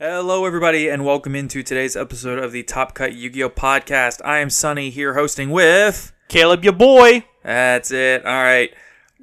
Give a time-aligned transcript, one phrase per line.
[0.00, 3.48] Hello, everybody, and welcome into today's episode of the Top Cut Yu Gi Oh!
[3.48, 4.20] podcast.
[4.24, 6.12] I am Sunny here hosting with.
[6.26, 7.24] Caleb, your boy.
[7.44, 8.26] That's it.
[8.26, 8.74] All right.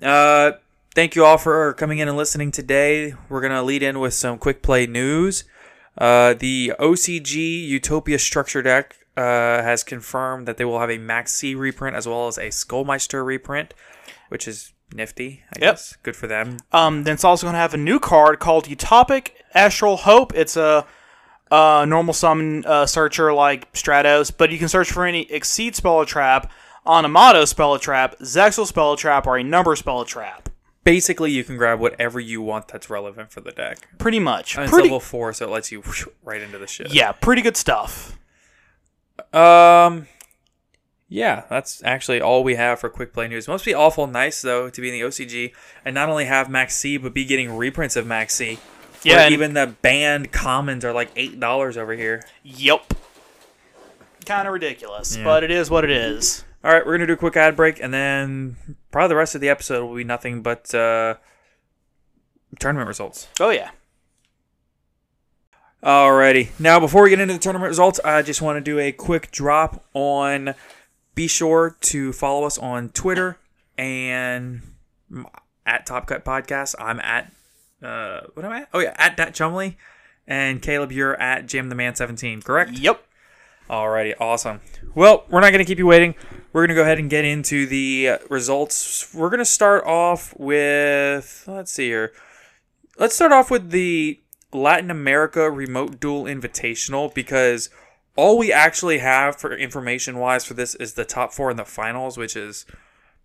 [0.02, 0.54] Uh,
[0.96, 3.16] thank you all for coming in and listening today.
[3.28, 5.44] We're going to lead in with some quick play news.
[5.98, 9.22] Uh, the OCG Utopia Structure deck uh,
[9.62, 13.26] has confirmed that they will have a Maxx C reprint as well as a Skullmeister
[13.26, 13.74] reprint,
[14.30, 15.74] which is nifty, I Yep.
[15.74, 15.98] guess.
[16.04, 16.58] Good for them.
[16.72, 20.34] Um, then it's also going to have a new card called Utopic Astral Hope.
[20.36, 20.86] It's a
[21.52, 26.06] uh, normal summon uh, searcher like Stratos, but you can search for any Exceed Spell
[26.06, 26.50] Trap,
[26.86, 30.48] Onomato Spell Trap, Zexal Spell Trap, or a number Spell Trap.
[30.84, 33.88] Basically, you can grab whatever you want that's relevant for the deck.
[34.00, 34.56] Pretty much.
[34.56, 35.84] And it's level 4, so it lets you
[36.24, 36.92] right into the shit.
[36.94, 38.18] yeah, pretty good stuff.
[39.34, 40.08] Um,
[41.10, 43.48] yeah, that's actually all we have for quick play news.
[43.48, 45.54] Must be awful nice though to be in the OCG
[45.86, 48.60] and not only have Maxx C, but be getting reprints of Maxx C.
[49.04, 52.24] Yeah, even the banned commons are like eight dollars over here.
[52.44, 52.94] Yep.
[54.26, 55.24] Kind of ridiculous, Yeah.
[55.24, 56.44] but it is what it is.
[56.64, 58.56] All right, we're gonna do a quick ad break, and then
[58.92, 61.16] probably the rest of the episode will be nothing but uh,
[62.60, 63.28] tournament results.
[63.40, 63.72] Oh, yeah.
[65.84, 66.50] Alrighty.
[66.60, 69.32] Now, before we get into the tournament results, I just want to do a quick
[69.32, 70.54] drop on.
[71.16, 73.38] Be sure to follow us on Twitter
[73.78, 74.62] and
[75.66, 76.76] at Top Cut Podcast.
[76.80, 77.32] I'm at
[77.82, 78.62] uh, what am I?
[78.62, 78.70] At?
[78.74, 79.78] Oh yeah, at Dat Chumley,
[80.28, 82.44] and Caleb, you're at Jim the Man 17.
[82.44, 82.72] Correct?
[82.74, 83.04] Yep.
[83.70, 84.60] Alrighty, awesome.
[84.94, 86.14] Well, we're not going to keep you waiting.
[86.54, 89.14] We're going to go ahead and get into the results.
[89.14, 92.12] We're going to start off with, let's see here.
[93.00, 94.20] Let's start off with the
[94.54, 97.70] Latin America Remote Duel Invitational because
[98.16, 101.66] all we actually have for information wise for this is the top four in the
[101.66, 102.66] finals, which is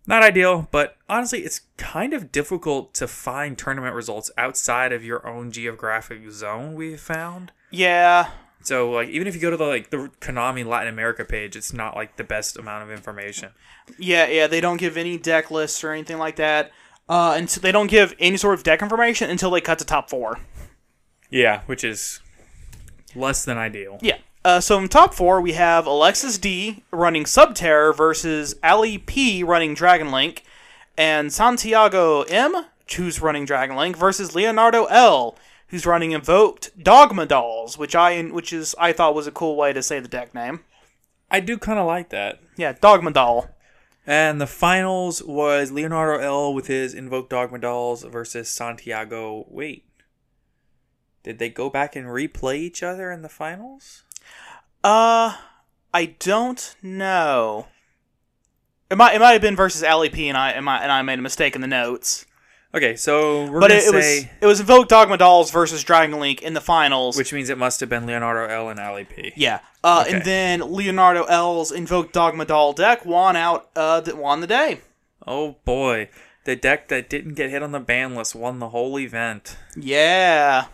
[0.05, 5.27] not ideal, but honestly, it's kind of difficult to find tournament results outside of your
[5.27, 7.51] own geographic zone, we've found.
[7.69, 8.31] Yeah.
[8.61, 11.73] So like even if you go to the like the Konami Latin America page, it's
[11.73, 13.51] not like the best amount of information.
[13.99, 16.71] Yeah, yeah, they don't give any deck lists or anything like that.
[17.09, 19.85] Uh, and so they don't give any sort of deck information until they cut to
[19.85, 20.39] top four.
[21.29, 22.19] Yeah, which is
[23.15, 23.99] less than ideal.
[24.01, 24.17] Yeah.
[24.45, 29.73] Uh, so in top four, we have Alexis D running Subterror versus Ali P running
[29.73, 30.43] Dragon Link,
[30.97, 35.37] and Santiago M, who's running Dragon Link, versus Leonardo L,
[35.67, 39.73] who's running Invoked Dogma Dolls, which I which is I thought was a cool way
[39.73, 40.61] to say the deck name.
[41.29, 42.39] I do kind of like that.
[42.55, 43.49] Yeah, Dogma Doll.
[44.05, 49.45] And the finals was Leonardo L with his Invoke Dogma Dolls versus Santiago.
[49.49, 49.83] Wait.
[51.27, 54.03] Did they go back and replay each other in the finals?
[54.81, 55.35] Uh,
[55.93, 57.67] I don't know.
[58.89, 61.01] It might it might have been versus Ali P, and I and I, and I
[61.01, 62.25] made a mistake in the notes.
[62.73, 66.17] Okay, so we're but it, it was say, it was Invoke Dogma Dolls versus Dragon
[66.17, 67.17] Link in the finals.
[67.17, 69.33] which means it must have been Leonardo L and Ali P.
[69.35, 70.15] yeah, uh, Okay.
[70.15, 73.69] and then Leonardo L's Invoke Dogma Doll deck won out.
[73.75, 74.79] Uh, that won the day.
[75.27, 76.07] Oh boy.
[76.45, 79.57] the deck that didn't get hit on the ban list won the whole event.
[79.75, 80.67] Yeah.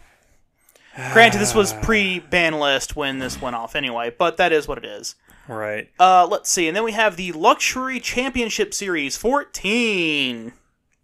[0.96, 4.86] Granted, this was pre-ban list when this went off anyway, but that is what it
[4.86, 5.16] is.
[5.48, 5.90] Right.
[6.00, 10.54] Uh, let's see, and then we have the Luxury Championship Series 14.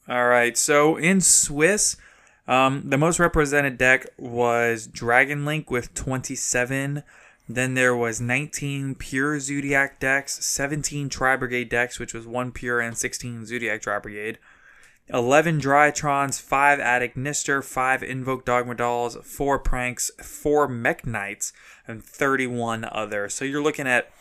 [0.08, 0.58] All right.
[0.58, 1.96] So in Swiss,
[2.48, 7.04] um, the most represented deck was Dragon Link with 27.
[7.48, 12.80] Then there was 19 pure Zodiac decks, 17 Tri Brigade decks, which was one pure
[12.80, 14.40] and 16 Zodiac Tri Brigade.
[15.12, 21.52] 11 Drytrons, 5 at Ignister, 5 Invoke Dogma Dolls, 4 Pranks, 4 Mekk-Knights,
[21.88, 23.30] and 31 other.
[23.30, 24.12] So you're looking at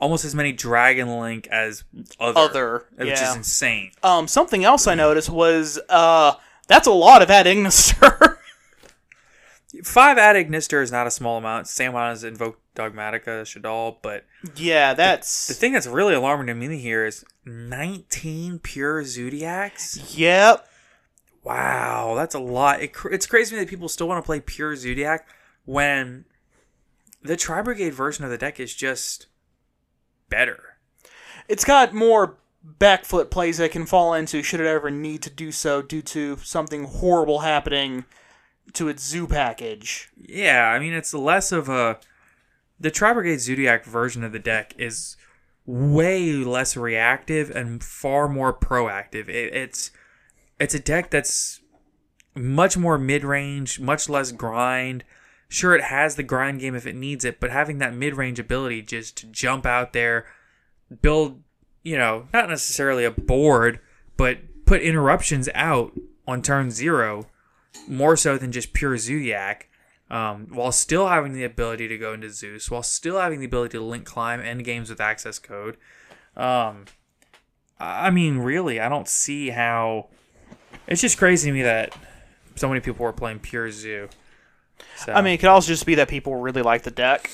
[0.00, 1.84] almost as many Dragon Link as
[2.18, 3.30] other, Other, which yeah.
[3.30, 3.92] is insane.
[4.02, 6.34] Um, something else I noticed was, uh,
[6.66, 8.38] that's a lot of Ad Ignister.
[9.84, 11.66] Five at Ignister is not a small amount.
[11.66, 14.24] Same amount as Invoke Dogmatika, Shaddoll, but
[14.56, 15.46] yeah, that's...
[15.46, 20.16] the thing that's really alarming to me here is 19 pure Zodiacs.
[20.16, 20.68] Yep.
[21.44, 22.82] Wow, that's a lot.
[22.82, 25.26] It, it's crazy that people still want to play pure Zodiac
[25.64, 26.24] when
[27.22, 29.26] the Tri Brigade version of the deck is just
[30.28, 30.76] better.
[31.48, 35.50] It's got more backfoot plays that can fall into should it ever need to do
[35.50, 38.04] so due to something horrible happening
[38.74, 40.10] to its zoo package.
[40.16, 41.98] Yeah, I mean, it's less of a.
[42.78, 45.16] The Tri Brigade Zodiac version of the deck is
[45.66, 49.28] way less reactive and far more proactive.
[49.28, 49.90] It, it's
[50.58, 51.60] it's a deck that's
[52.34, 55.04] much more mid range, much less grind.
[55.48, 58.38] Sure, it has the grind game if it needs it, but having that mid range
[58.38, 60.26] ability just to jump out there,
[61.02, 61.42] build,
[61.82, 63.80] you know, not necessarily a board,
[64.16, 65.92] but put interruptions out
[66.26, 67.26] on turn zero,
[67.86, 69.68] more so than just pure Zodiac,
[70.12, 73.76] um, while still having the ability to go into Zeus, while still having the ability
[73.78, 75.76] to link climb end games with access code.
[76.36, 76.84] Um,
[77.80, 80.10] I mean, really, I don't see how.
[80.86, 81.96] It's just crazy to me that
[82.54, 84.08] so many people were playing pure Zoo.
[84.96, 87.30] So, I mean, it could also just be that people really like the deck.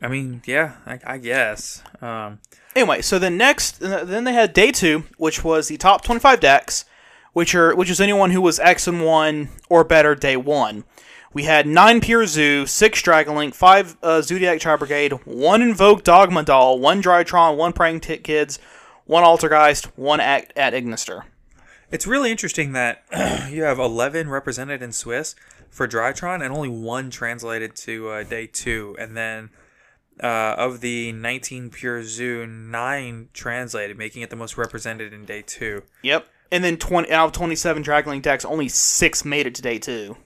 [0.00, 1.82] I mean, yeah, I, I guess.
[2.00, 2.38] Um,
[2.76, 6.84] Anyway, so then next, then they had day two, which was the top twenty-five decks,
[7.32, 10.84] which are which is anyone who was X and one or better day one.
[11.32, 16.02] We had nine pure zoo, six Dragon Link, five uh, Zodiac Tri Brigade, one Invoke
[16.02, 18.58] Dogma Doll, one Drytron, one Prank Kids,
[19.04, 21.22] one Altergeist, one Act at Ignister.
[21.92, 23.04] It's really interesting that
[23.50, 25.36] you have 11 represented in Swiss
[25.68, 28.96] for Drytron and only one translated to uh, day two.
[28.98, 29.50] And then
[30.20, 35.42] uh, of the 19 Pure Zoo, nine translated, making it the most represented in day
[35.42, 35.84] two.
[36.02, 36.26] Yep.
[36.52, 39.78] And then twenty out of twenty-seven Dragon Link decks, only six made it to day
[39.78, 40.16] two.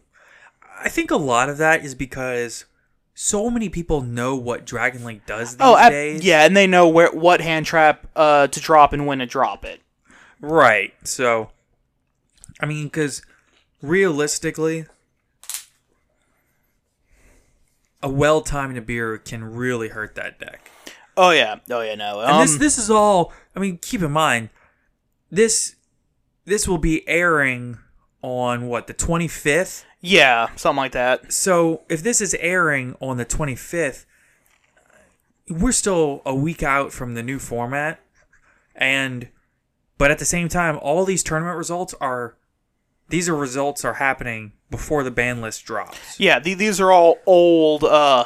[0.84, 2.66] I think a lot of that is because
[3.14, 6.22] so many people know what Dragon Link does these Oh, ab- days.
[6.24, 9.64] yeah, and they know where what hand trap uh, to drop and when to drop
[9.64, 9.80] it.
[10.40, 10.92] Right.
[11.04, 11.50] So,
[12.60, 13.22] I mean, because
[13.80, 14.84] realistically,
[18.02, 20.70] a well timed Nibiru can really hurt that deck.
[21.16, 22.20] Oh yeah, oh yeah, no.
[22.20, 23.32] And Um, this this is all.
[23.56, 24.50] I mean, keep in mind
[25.30, 25.76] this
[26.44, 27.78] this will be airing
[28.22, 29.84] on what the twenty fifth.
[30.06, 31.32] Yeah, something like that.
[31.32, 34.04] So if this is airing on the twenty fifth,
[35.48, 38.00] we're still a week out from the new format,
[38.74, 39.28] and
[39.98, 42.36] but at the same time, all these tournament results are
[43.08, 46.18] these are results are happening before the ban list drops.
[46.18, 48.24] Yeah, th- these are all old, uh,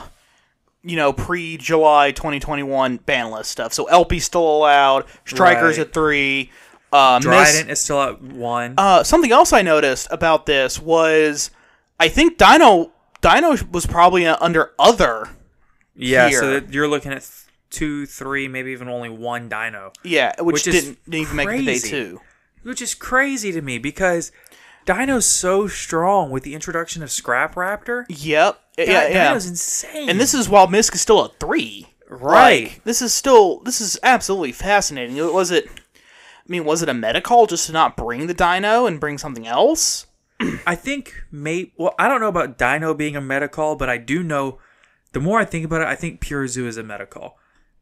[0.83, 3.73] you know, pre July 2021 ban list stuff.
[3.73, 5.87] So LP still allowed, Strikers Right.
[5.87, 6.51] at three.
[6.91, 8.75] Uh, Miss- is still at one.
[8.79, 11.51] uh, something else I noticed about this was,
[11.99, 15.29] I think Dino Dino was probably under other.
[15.97, 16.41] yeah, here.
[16.41, 17.29] so you're looking at
[17.71, 19.93] two, three, maybe even only one Dino.
[20.05, 22.21] Yeah, which, Which is didn't, didn't even make it to day two.
[22.63, 24.31] which is crazy to me because
[24.87, 28.05] Dino's so strong with the introduction of Scrap Raptor.
[28.09, 28.61] Yep.
[28.77, 29.25] Di- yeah, yeah.
[29.29, 30.09] Dino's insane.
[30.09, 31.89] And this is while Misk is still a three.
[32.09, 32.69] Right.
[32.71, 35.17] Like, this is still this is absolutely fascinating.
[35.33, 35.67] Was it?
[35.67, 39.47] I mean, was it a metacall just to not bring the dino and bring something
[39.47, 40.07] else?
[40.67, 44.23] I think may well I don't know about Dino being a metacall, but I do
[44.23, 44.59] know
[45.13, 47.33] the more I think about it, I think Pure Zoo is a metacall.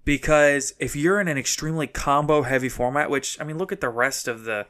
[0.05, 3.89] Because if you're in an extremely combo heavy format, which I mean look at the
[3.89, 4.67] rest of the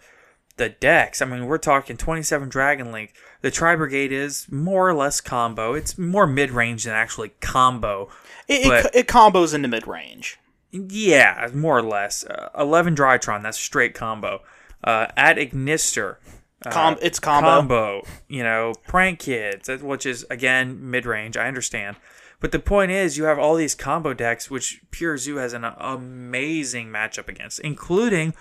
[0.57, 1.21] the decks.
[1.21, 3.13] I mean, we're talking 27 Dragon Link.
[3.43, 5.75] The Tri Brigade is more or less combo.
[5.75, 8.09] It's more mid range than actually combo.
[8.49, 10.39] It, it, it combos into mid range.
[10.71, 12.25] Yeah, more or less.
[12.25, 14.43] Uh, 11 Drytron, that's straight combo.
[14.83, 16.17] Uh, at Ignister,
[16.65, 17.49] uh, it's combo.
[17.49, 18.03] combo.
[18.29, 21.37] You know, Prank Kids, which is, again, mid range.
[21.37, 21.97] I understand.
[22.41, 25.65] But the point is, you have all these combo decks, which Pure Zoo has an
[25.65, 28.35] amazing matchup against, including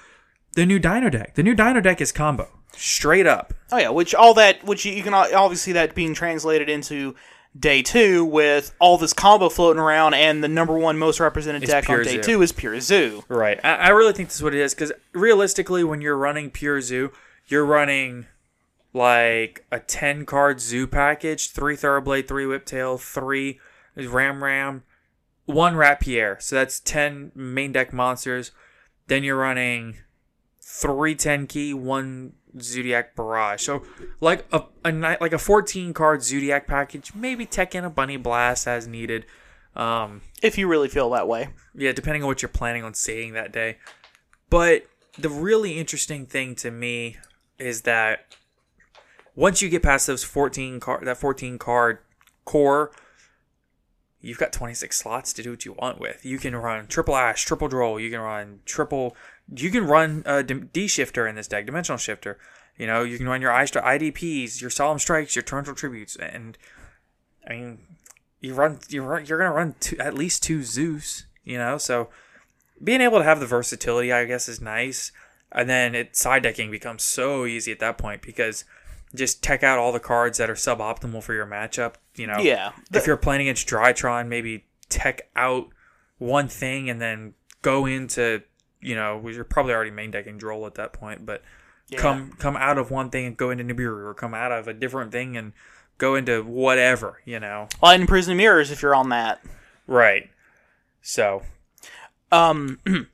[0.54, 1.36] the new Dino deck.
[1.36, 2.50] The new Dino deck is combo.
[2.76, 3.54] Straight up.
[3.72, 7.16] Oh yeah, which all that which you, can obviously that being translated into
[7.58, 11.72] day two with all this combo floating around, and the number one most represented It's
[11.72, 12.22] deck on day zoo.
[12.22, 13.24] two is Pure Zoo.
[13.30, 13.60] Right.
[13.64, 16.82] I, I really think this is what it is because realistically, when you're running pure
[16.82, 17.14] zoo,
[17.48, 18.26] you're running
[18.94, 23.60] like a 10 card zoo package three Thoroughblade, three Whiptail, three
[23.96, 24.84] Ram Ram,
[25.46, 26.38] one Rapier.
[26.40, 28.52] So that's 10 main deck monsters.
[29.08, 29.98] Then you're running
[30.62, 33.62] three Tenki, one Zodiac Barrage.
[33.64, 33.84] So
[34.22, 38.68] like a, a like a 14 card Zodiac package, maybe tech in a Bunny Blast
[38.68, 39.26] as needed.
[39.76, 41.50] Um, If you really feel that way.
[41.76, 43.78] yeah, depending on what you're planning on seeing that day.
[44.50, 44.86] But
[45.18, 47.18] the really interesting thing to me
[47.60, 48.36] is that
[49.36, 52.00] once you get past those 14 card that 14 card
[52.46, 52.92] core,
[54.22, 56.26] you've got 26 slots to do what you want with.
[56.26, 59.16] You can run triple ash, triple droll, you can run triple
[59.54, 62.40] you can run a D shifter in this deck, dimensional shifter.
[62.78, 66.58] You know, you can run your IDPs, your solemn strikes, your torrential tributes and
[67.48, 67.80] I mean,
[68.42, 71.78] you run you run you're gonna run two, at least two Zeus, you know.
[71.78, 72.10] So
[72.84, 75.12] being able to have the versatility, I guess, is nice.
[75.56, 78.66] And then it side decking becomes so easy at that point because
[79.16, 81.96] just tech out all the cards that are suboptimal for your matchup.
[82.16, 82.74] You know, Yeah.
[82.94, 85.70] If you're playing against Drytron, maybe tech out
[86.18, 88.44] one thing and then go into
[88.82, 91.42] you know well, you're probably already main decking Droll at that point, but
[91.98, 94.74] come come out of one thing and go into Nibiru or come out of a
[94.74, 95.54] different thing and
[95.98, 97.68] go into whatever you know.
[97.82, 99.42] Light and Prison of Mirrors if you're on that.
[99.88, 100.30] Right.
[101.02, 101.44] So
[102.32, 102.80] Um,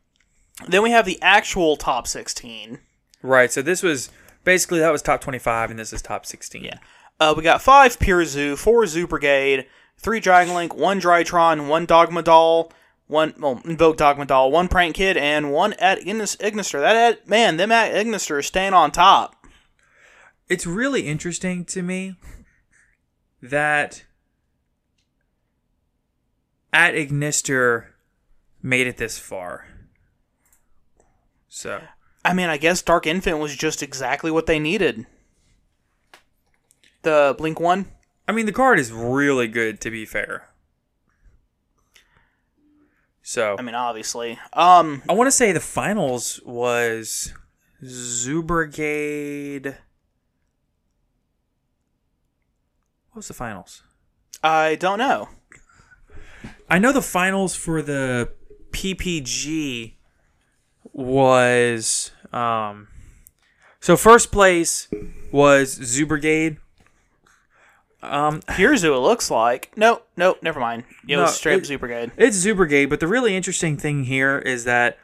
[0.67, 2.79] then we have the actual top 16.
[3.21, 3.51] right.
[3.51, 4.09] So this was
[4.43, 6.63] basically that was top twenty five, and this is top sixteen.
[6.65, 6.77] Yeah.
[7.19, 9.67] Uh, we got five Pure Zoo, four Zoo Brigade,
[9.97, 12.71] three Dragon Link, one Drytron, one Dogma Doll,
[13.07, 16.79] one well, Invoke Dogma Doll, one Prank Kid, and one at Ignis, Ignister.
[16.79, 19.35] That at, man, them at Ignister is staying on top.
[20.47, 22.15] It's really interesting to me
[23.41, 24.03] that
[26.73, 27.87] at Ignister
[28.61, 29.67] made it this far.
[31.53, 31.81] So
[32.23, 35.05] I mean, I guess Dark Infant was just exactly what they needed.
[37.01, 37.87] The Blink one.
[38.25, 40.47] I mean, the card is really good, to be fair.
[43.21, 44.39] So I mean, obviously.
[44.53, 47.33] Um, I want to say the finals was
[47.83, 49.77] Zoo Brigade.
[53.09, 53.83] What was the finals?
[54.41, 55.27] I don't know.
[56.69, 58.31] I know the finals for the
[58.71, 59.95] PPG
[60.93, 62.87] was um
[63.79, 64.87] so first place
[65.31, 66.57] was Zoo Brigade.
[68.01, 69.71] Um Pure Zoo, it looks like.
[69.75, 70.83] No, no, never mind.
[71.07, 72.11] It was No, straight it- Zoo Brigade.
[72.17, 74.97] It's Zoo Brigade, but the really interesting thing here is that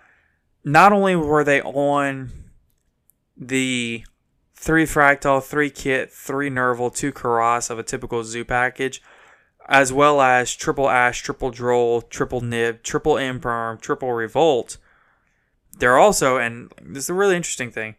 [0.64, 2.32] not only were they on
[3.38, 4.04] the
[4.56, 9.02] three Fraktall, three Kit, three Nervall, two Kerass of a typical Zoo package,
[9.70, 14.78] as well as triple Ash, triple Droll, triple Nib, triple Imperm, triple Revolt.
[15.80, 17.96] They're also, and this is a really interesting thing,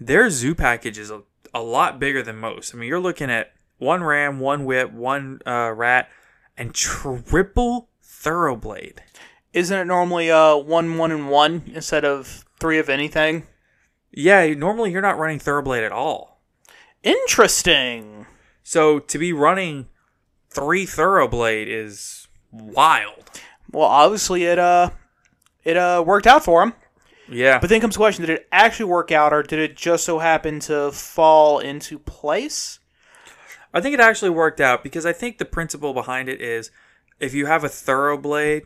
[0.00, 2.74] their Zoo package is a, a lot bigger than most.
[2.74, 6.08] I mean, you're looking at one Ram, one Whip, one uh, Rat,
[6.56, 8.98] and triple Thoroughblade.
[9.52, 13.46] Isn't it normally uh one one and one instead of three of anything?
[14.10, 16.42] Yeah, normally you're not running Thoroughblade at all.
[17.02, 18.26] Interesting.
[18.62, 19.86] So to be running
[20.50, 23.30] three Thoroughblade is wild.
[23.70, 24.90] Well, obviously it uh
[25.64, 26.74] it uh worked out for him.
[27.30, 27.58] Yeah.
[27.58, 30.18] But then comes the question: Did it actually work out, or did it just so
[30.18, 32.78] happen to fall into place?
[33.72, 36.70] I think it actually worked out because I think the principle behind it is
[37.20, 38.62] if you have a Thoroughblade,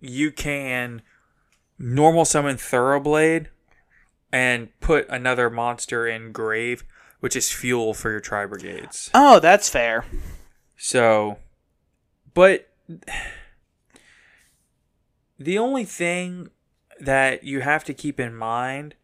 [0.00, 1.02] you can
[1.78, 3.48] normal summon Thoroughblade
[4.32, 6.84] and put another monster in Grave,
[7.20, 9.10] which is fuel for your Tri Brigades.
[9.14, 10.04] Oh, that's fair.
[10.76, 11.38] So,
[12.34, 12.70] but
[15.38, 16.50] the only thing
[17.00, 18.94] that you have to keep in mind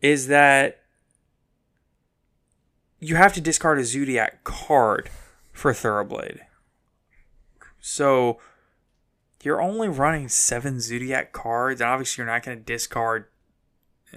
[0.00, 0.80] is that
[3.00, 5.10] you have to discard a Zodiac card
[5.52, 6.40] for Thoroughblade.
[7.80, 8.38] So,
[9.42, 13.26] you're only running seven Zodiac cards, and obviously, you're not going to discard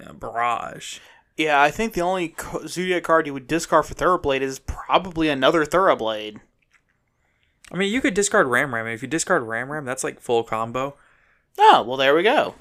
[0.02, 1.00] uh, Barrage.
[1.38, 2.36] Yeah, I think the only
[2.68, 6.40] Zodiac card you would discard for Thoroughblade is probably another Thoroughblade.
[7.72, 10.44] I mean, you could discard Ram Ram, if you discard Ram Ram, that's like full
[10.44, 10.96] combo.
[11.58, 12.56] Oh, well, there we go.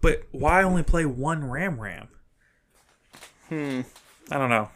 [0.00, 2.08] But why only play one Ram Ram?
[3.48, 3.82] Hmm.
[4.30, 4.70] I don't know.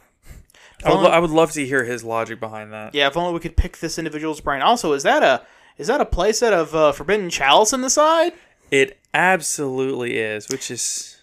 [0.84, 2.94] I would, I would love to hear his logic behind that.
[2.94, 4.62] Yeah, if only we could pick this individual's brain.
[4.62, 5.44] Also, is that a
[5.76, 8.32] is that a playset of uh, Forbidden Chalice in the side?
[8.70, 11.20] It absolutely is, which is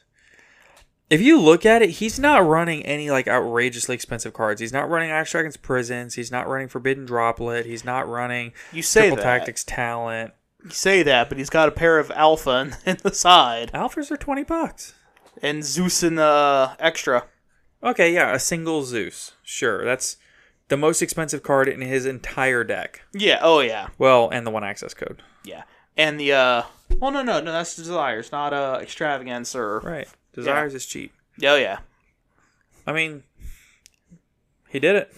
[1.10, 4.60] if you look at it, he's not running any like outrageously expensive cards.
[4.60, 6.16] He's not running Axe Dragon's Prisons.
[6.16, 7.66] He's not running Forbidden Droplet.
[7.66, 9.24] He's not running You say Triple that.
[9.24, 10.34] Tactics Talent.
[10.70, 14.18] Say that, but he's got a pair of Alpha in, in the side Alphas are
[14.18, 14.94] twenty bucks.
[15.42, 17.26] and Zeus in the extra.
[17.84, 19.34] Okay, yeah, a single Zeus.
[19.44, 20.18] Sure, that's
[20.70, 23.02] the most expensive card in his entire deck.
[23.14, 23.40] Yeah.
[23.42, 23.90] Oh yeah.
[23.98, 25.22] Well, and the one access code.
[25.44, 25.64] Yeah.
[25.96, 26.64] And the uh.
[27.00, 27.52] Well, no, no, no.
[27.52, 29.80] That's desires, not uh extravagance or.
[29.80, 30.08] Right.
[30.34, 31.14] Desires is cheap.
[31.44, 31.80] Oh yeah.
[32.86, 33.24] I mean,
[34.70, 35.14] he did it.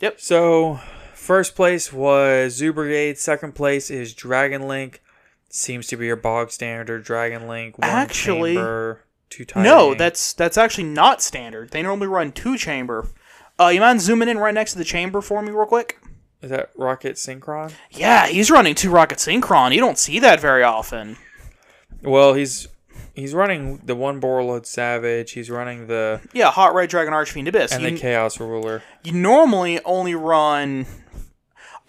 [0.00, 0.20] Yep.
[0.20, 0.80] So,
[1.22, 3.18] first place was Zoo Brigade.
[3.18, 5.02] Second place is Dragon Link.
[5.48, 7.78] Seems to be your bog standard Dragon Link.
[7.78, 9.64] One Actually, chamber, two times.
[9.64, 11.70] No, that's that's actually not standard.
[11.70, 13.08] They normally run two chamber.
[13.60, 15.98] Uh, you mind zooming in right next to the chamber for me, real quick?
[16.40, 17.72] is that Rokket Synchron?
[17.90, 19.72] Yeah, he's running two rokket synchron.
[19.72, 21.16] You don't see that very often.
[22.02, 22.66] Well, he's
[23.14, 25.32] he's running the one Borreload Savage.
[25.32, 27.72] He's running the Yeah, hot red dragon archfiend abyss.
[27.72, 28.82] and You, the Chaos Ruler.
[29.04, 30.86] you normally only run.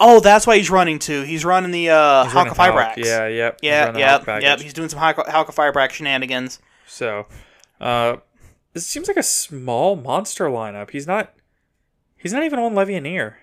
[0.06, 1.22] Oh, that's why he's running too.
[1.22, 2.98] He's running the uh, running Halka Hulk.
[2.98, 3.60] Yeah, yep.
[3.62, 4.60] yeah, yep, yep.
[4.60, 6.60] He's doing some Halka, Halka Fibrax shenanigans.
[6.86, 7.26] So,
[7.80, 8.18] uh,
[8.74, 10.90] this seems like a small monster lineup.
[10.90, 11.34] He's not.
[12.18, 13.36] He's not even on Levianeer.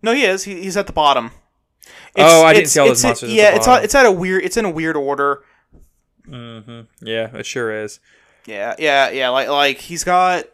[0.00, 0.44] No, he is.
[0.44, 1.30] He, he's at the bottom.
[2.16, 3.84] Oh, I didn't see all those it's- monsters Yeah, it's bottom.
[3.84, 4.44] it's at a weird.
[4.44, 5.42] It's in a weird order.
[6.26, 7.06] Mm-hmm.
[7.06, 8.00] Yeah, it sure is.
[8.46, 9.28] Yeah, yeah, yeah.
[9.28, 10.44] Like like he's got.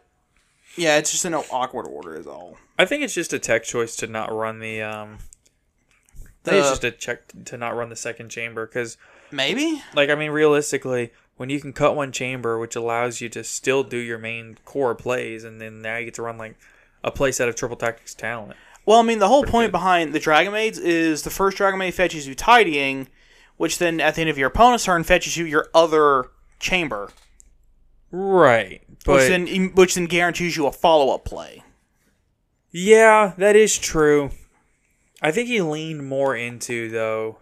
[0.75, 2.57] Yeah, it's just in an awkward order is all.
[2.79, 4.81] I think it's just a tech choice to not run the.
[4.81, 5.17] Um,
[6.45, 8.97] I think it's just a check to not run the second chamber because,
[9.31, 9.83] Maybe.
[9.93, 13.83] like, I mean, realistically, when you can cut one chamber, which allows you to still
[13.83, 16.55] do your main core plays, and then now you get to run like
[17.03, 18.55] a play set of triple tactics talent.
[18.85, 21.93] Well, I mean, the whole point behind the Dragon Maids is the first Dragon Maid
[21.93, 23.07] fetches you tidying,
[23.57, 27.11] which then at the end of your opponent's turn fetches you your other chamber,
[28.11, 31.63] Right, which but then which then guarantees you a follow up play.
[32.71, 34.31] Yeah, that is true.
[35.21, 37.37] I think he leaned more into though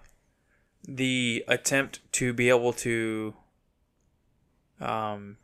[0.87, 3.33] the attempt to be able to
[4.81, 5.37] um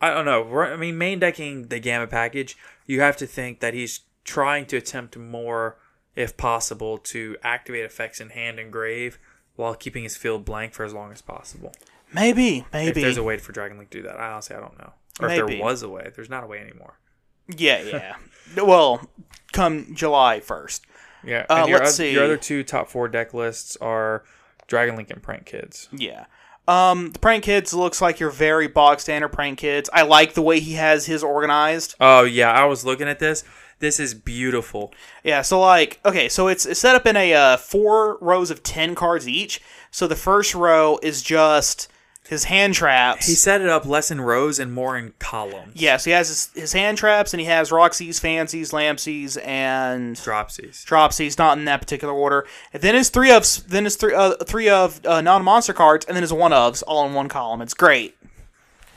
[0.00, 0.60] I don't know.
[0.60, 4.76] I mean, main decking the gamma package, you have to think that he's trying to
[4.76, 5.78] attempt more
[6.14, 9.18] if possible to activate effects in hand and grave
[9.56, 11.72] while keeping his field blank for as long as possible.
[12.14, 12.88] Maybe, maybe.
[12.90, 14.18] If there's a way for Dragon Link to do that.
[14.18, 14.92] I honestly I don't know.
[15.20, 16.10] Or if there was a way.
[16.14, 16.98] There's not a way anymore.
[17.56, 18.16] yeah, yeah.
[18.64, 19.08] well,
[19.52, 20.86] come July first.
[21.24, 22.12] Yeah, Uh, your, let's oth- see.
[22.12, 24.24] your other two top four deck lists are
[24.66, 25.88] Dragon Link and Prank Kids.
[25.92, 26.26] Yeah.
[26.66, 29.90] Um, the prank kids looks like your very bog standard prank kids.
[29.92, 31.94] I like the way he has his organized.
[32.00, 33.44] Oh yeah, I was looking at this.
[33.80, 34.92] This is beautiful.
[35.22, 38.62] Yeah, so like, okay, so it's, it's set up in a uh, four rows of
[38.62, 39.60] ten cards each.
[39.90, 41.88] So the first row is just
[42.28, 43.26] his hand traps.
[43.26, 45.72] He set it up less in rows and more in columns.
[45.74, 50.16] yeah, so he has his, his hand traps, and he has Rocksies, Fansies, Lampsies, and
[50.16, 50.84] Dropsies.
[50.86, 52.46] Dropsies, not in that particular order.
[52.72, 56.06] And then his three of then his three uh, three of uh, non monster cards,
[56.06, 57.60] and then his one ofs all in one column.
[57.60, 58.16] It's great.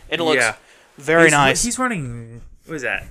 [0.10, 0.56] It looks Yeah.
[0.98, 1.63] very he's, nice.
[1.63, 2.42] He's running.
[2.66, 3.08] What is that?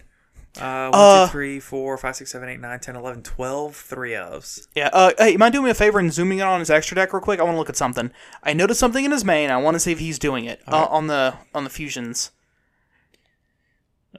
[0.61, 4.12] Uh, one, Uh, two, three, four, five, six, seven, eight, nine, 10, 11, 12, three
[4.12, 4.66] ofs.
[4.75, 4.90] Yeah.
[4.92, 7.21] Uh, hey, mind doing me a favor and zooming in on his extra deck real
[7.21, 7.40] quick?
[7.40, 8.11] I want to look at something.
[8.42, 9.51] I noticed something in his main.
[9.51, 12.31] I want to see if he's doing it uh, on the on the fusions.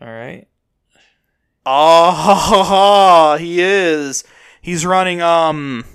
[0.02, 0.48] All right.
[1.66, 4.24] Oh, he is.
[4.62, 5.22] He's running.
[5.22, 5.86] Um.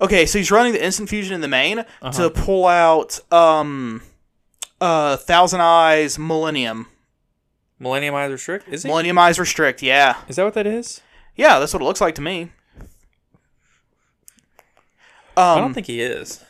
[0.00, 4.00] Okay, so he's running the instant fusion in the main to pull out um,
[4.80, 6.86] uh, Thousand Eyes Millennium.
[7.78, 8.68] Millennium Eyes Restrict?
[8.68, 8.88] Is he?
[8.88, 9.82] Millennium Eyes Restrict.
[9.82, 11.00] Yeah, Is that what that is?
[11.36, 12.50] yeah, that's what it looks like to me.
[15.36, 16.44] I Um, don't think he is.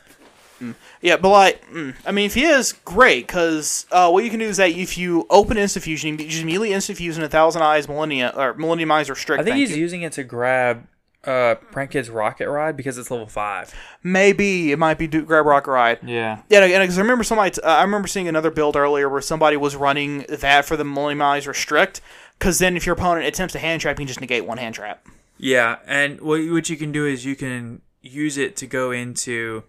[1.01, 4.39] Yeah, but like, mm, I mean, if he is, great, because uh, what you can
[4.39, 7.61] do is that if you open Instant Fusion, you just immediately Instant Fusion a Thousand
[7.61, 9.39] Eyes Millennia, or Millennium Eyes Restrict.
[9.39, 9.77] I think he's you.
[9.77, 10.85] using it to grab
[11.25, 13.73] uh, Prank Kid's Rocket Ride because it's level five.
[14.03, 15.99] Maybe it might be do- Grab Rock Ride.
[16.03, 16.41] Yeah.
[16.49, 19.21] Yeah, and because I remember somebody, t- uh, I remember seeing another build earlier where
[19.21, 21.99] somebody was running that for the Millennium Eyes Restrict,
[22.37, 24.75] because then if your opponent attempts a hand trap, you can just negate one hand
[24.75, 25.05] trap.
[25.37, 29.63] Yeah, and what what you can do is you can use it to go into,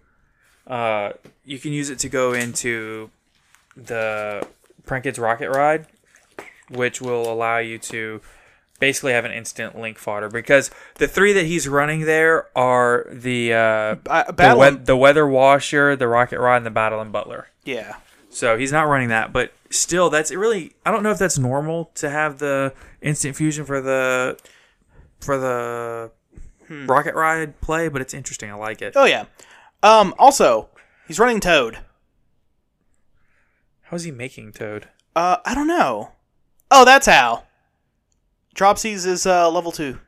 [0.67, 1.11] uh,
[1.45, 3.09] you can use it to go into
[3.75, 4.45] the
[4.85, 5.85] Prank Kids Rocket Ride,
[6.69, 8.21] which will allow you to
[8.81, 13.53] basically have an instant link fodder because the three that he's running there are the
[13.53, 17.47] uh, Uh, the, we- the Weather Washer, the Rocket Ride, and the Battle and Butler.
[17.63, 17.95] yeah,
[18.29, 20.73] So he's not running that, but still, that's really.
[20.85, 24.37] I don't know if that's normal to have the instant fusion for the
[25.21, 26.11] for the
[26.87, 28.49] rocket ride play, but it's interesting.
[28.51, 28.93] I like it.
[28.97, 29.25] oh yeah.
[29.83, 30.69] Um, also,
[31.07, 31.77] he's running Toad.
[33.83, 34.87] How's he making Toad?
[35.15, 36.11] Uh, I don't know.
[36.69, 37.43] Oh, that's how.
[38.55, 39.99] Dropsies is uh, level two.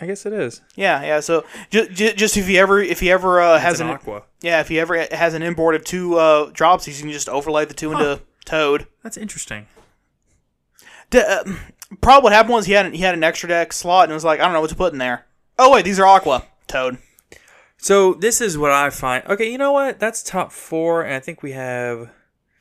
[0.00, 0.60] I guess it is.
[0.76, 1.20] Yeah, yeah.
[1.20, 4.22] So just, just if he ever if he ever uh, has an an aqua.
[4.40, 7.64] yeah if he ever has an inboard of two uh, Dropsies, you can just overlay
[7.64, 8.86] the two into Toad.
[9.02, 9.66] That's interesting.
[11.10, 11.44] D- uh,
[12.00, 14.24] probably what happened was he had an, he had an extra deck slot and was
[14.24, 15.26] like I don't know what to put in there.
[15.58, 16.98] Oh wait, these are Aqua Toad.
[17.76, 19.24] So this is what I find.
[19.26, 19.98] Okay, you know what?
[19.98, 22.10] That's top four, and I think we have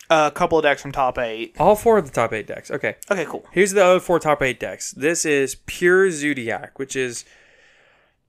[0.10, 1.56] a couple of decks from top eight.
[1.60, 2.72] all four of the top eight decks.
[2.72, 2.96] Okay.
[3.12, 3.46] Okay, cool.
[3.52, 4.92] Here's the other four top eight decks.
[4.92, 7.26] This is pure Zodiac, which is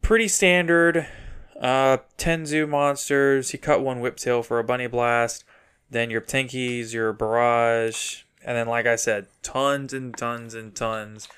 [0.02, 1.06] pretty standard.
[1.60, 3.52] Uh, ten zoo monsters.
[3.52, 5.44] You cut one Whiptail for a Bunny Blast.
[5.90, 11.28] Then your Tenkis, your Barrage, and then like I said, tons and tons and tons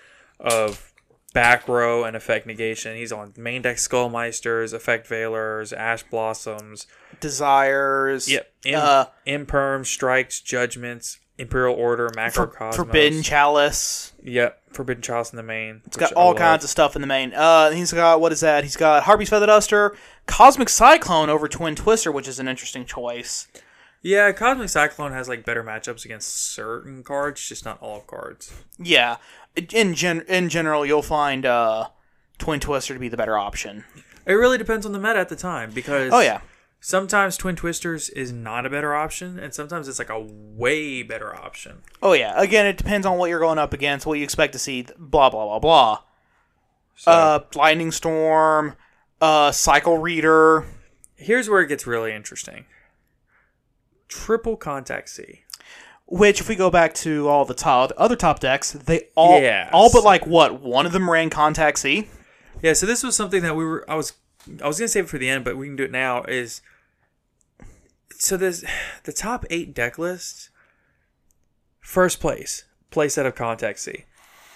[0.41, 0.90] of
[1.33, 2.97] back row and effect negation.
[2.97, 6.87] He's on main deck Skullmeisters, effect Veilers, Ash Blossoms.
[7.21, 8.29] Desires.
[8.31, 8.53] Yep.
[8.65, 12.15] Im- Uh, Imperm, Strikes, Judgments, Imperial Order, for,
[12.49, 12.75] Macrocosmos.
[12.75, 14.13] Forbidden Chalice.
[14.23, 15.81] Yep, Forbidden Chalice in the main.
[15.87, 17.33] It's got all kinds of stuff in the main.
[17.33, 18.65] Uh, he's got what is that?
[18.65, 23.49] He's got Harpy's Feather Duster, Cosmic Cyclone over Twin Twister, which is an interesting choice.
[24.03, 28.53] Yeah, Cosmic Cyclone has like better matchups against certain cards, just not all cards.
[28.79, 29.17] Yeah,
[29.73, 31.89] in gen in general, you'll find uh,
[32.39, 33.85] Twin Twister to be the better option.
[34.27, 36.41] It really depends on the meta at the time because Oh yeah,
[36.81, 41.35] sometimes Twin Twisters is not a better option, and sometimes it's like a way better
[41.35, 41.79] option.
[42.03, 42.35] oh yeah.
[42.41, 44.87] Again, it depends on what you're going up against, what you expect to see.
[44.99, 45.99] Blah blah blah blah.
[46.97, 48.77] So Uh, Lightning Storm,
[49.21, 50.67] uh, Cycle Reader.
[51.17, 52.67] here's where it gets really interesting.
[54.09, 55.43] Triple Contact C.
[56.11, 59.71] Which, if we go back to all the top other top decks, they all Yes.
[59.73, 62.09] all but like what one of them ran Contact C.
[62.63, 64.15] Yeah, so this was something that we were I was
[64.63, 66.23] I was gonna save it for the end, but we can do it now.
[66.25, 66.63] Is
[68.19, 68.65] so this
[69.05, 70.51] the top eight deck lists.
[71.81, 74.05] First place, playset of Contact C.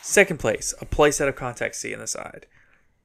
[0.03, 2.47] Second place, a playset of Contact C in the side.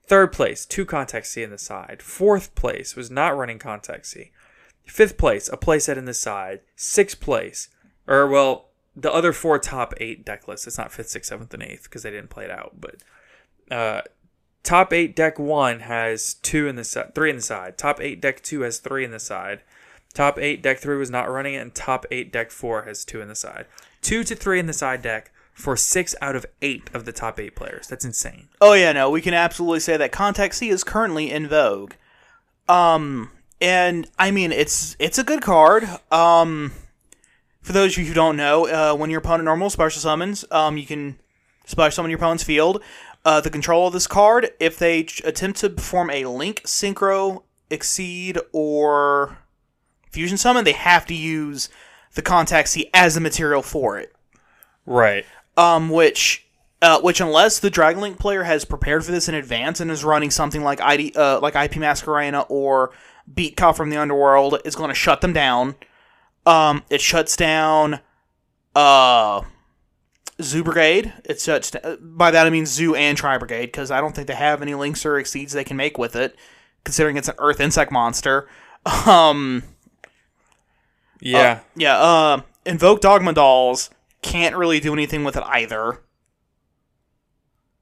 [0.05, 2.01] Third place, two Contact C in the side.
[2.01, 4.31] Fourth place was not running Contact C.
[4.85, 6.61] Fifth place, a playset in the side.
[6.75, 7.69] Sixth place,
[8.09, 10.67] or well, the other four top eight deck lists.
[10.67, 12.73] It's not fifth, sixth, seventh, and eighth because they didn't play it out.
[12.81, 12.95] But
[13.71, 14.01] uh,
[14.63, 17.77] top eight deck one has two in the side, three in the side.
[17.77, 19.61] Top eight deck two has three in the side.
[20.13, 23.21] Top eight deck three was not running it, and top eight deck four has two
[23.21, 23.67] in the side.
[24.01, 27.39] Two to three in the side deck for six out of eight of the top
[27.39, 27.87] eight players.
[27.87, 28.49] That's insane.
[28.59, 31.93] Oh yeah, no, we can absolutely say that Contact C is currently in vogue.
[32.67, 33.29] Um,
[33.61, 35.87] and I mean it's it's a good card.
[36.11, 36.71] Um,
[37.69, 40.75] for those of you who don't know, uh, when your opponent normal special summons, um,
[40.75, 41.19] you can
[41.67, 42.81] special summon your opponent's field.
[43.23, 47.43] Uh, the control of this card, if they ch- attempt to perform a link, synchro,
[47.69, 49.37] exceed, or
[50.11, 51.69] fusion summon, they have to use
[52.15, 54.15] the Contact C as the material for it
[54.87, 55.27] Right.
[55.55, 56.47] um, which,
[56.81, 60.03] uh, which unless the Dragon Link player has prepared for this in advance and is
[60.03, 62.89] running something like ID, uh, like IP Masquerena or
[63.31, 65.75] Beat Cop from the Underworld, is going to shut them down.
[66.49, 67.99] Um, it shuts down,
[68.75, 69.41] uh,
[70.41, 71.13] Zoo Brigade.
[71.25, 71.71] It shuts.
[71.71, 74.61] d- By that I mean Zoo and Tri Brigade because I don't think they have
[74.61, 76.35] any links or exceeds they can make with it,
[76.85, 78.47] considering it's an Earth insect monster.
[79.05, 79.63] Um,
[81.19, 81.59] Yeah.
[81.75, 83.89] yeah, uh, Invoke Dogma Dolls
[84.21, 85.99] can't really do anything with it either.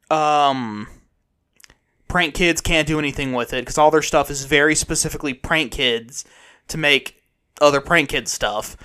[0.10, 0.88] Um,
[2.08, 5.72] Prank Kids can't do anything with it because all their stuff is very specifically Prank
[5.72, 6.26] Kids
[6.70, 7.17] to make
[7.62, 8.78] other Prank kid stuff.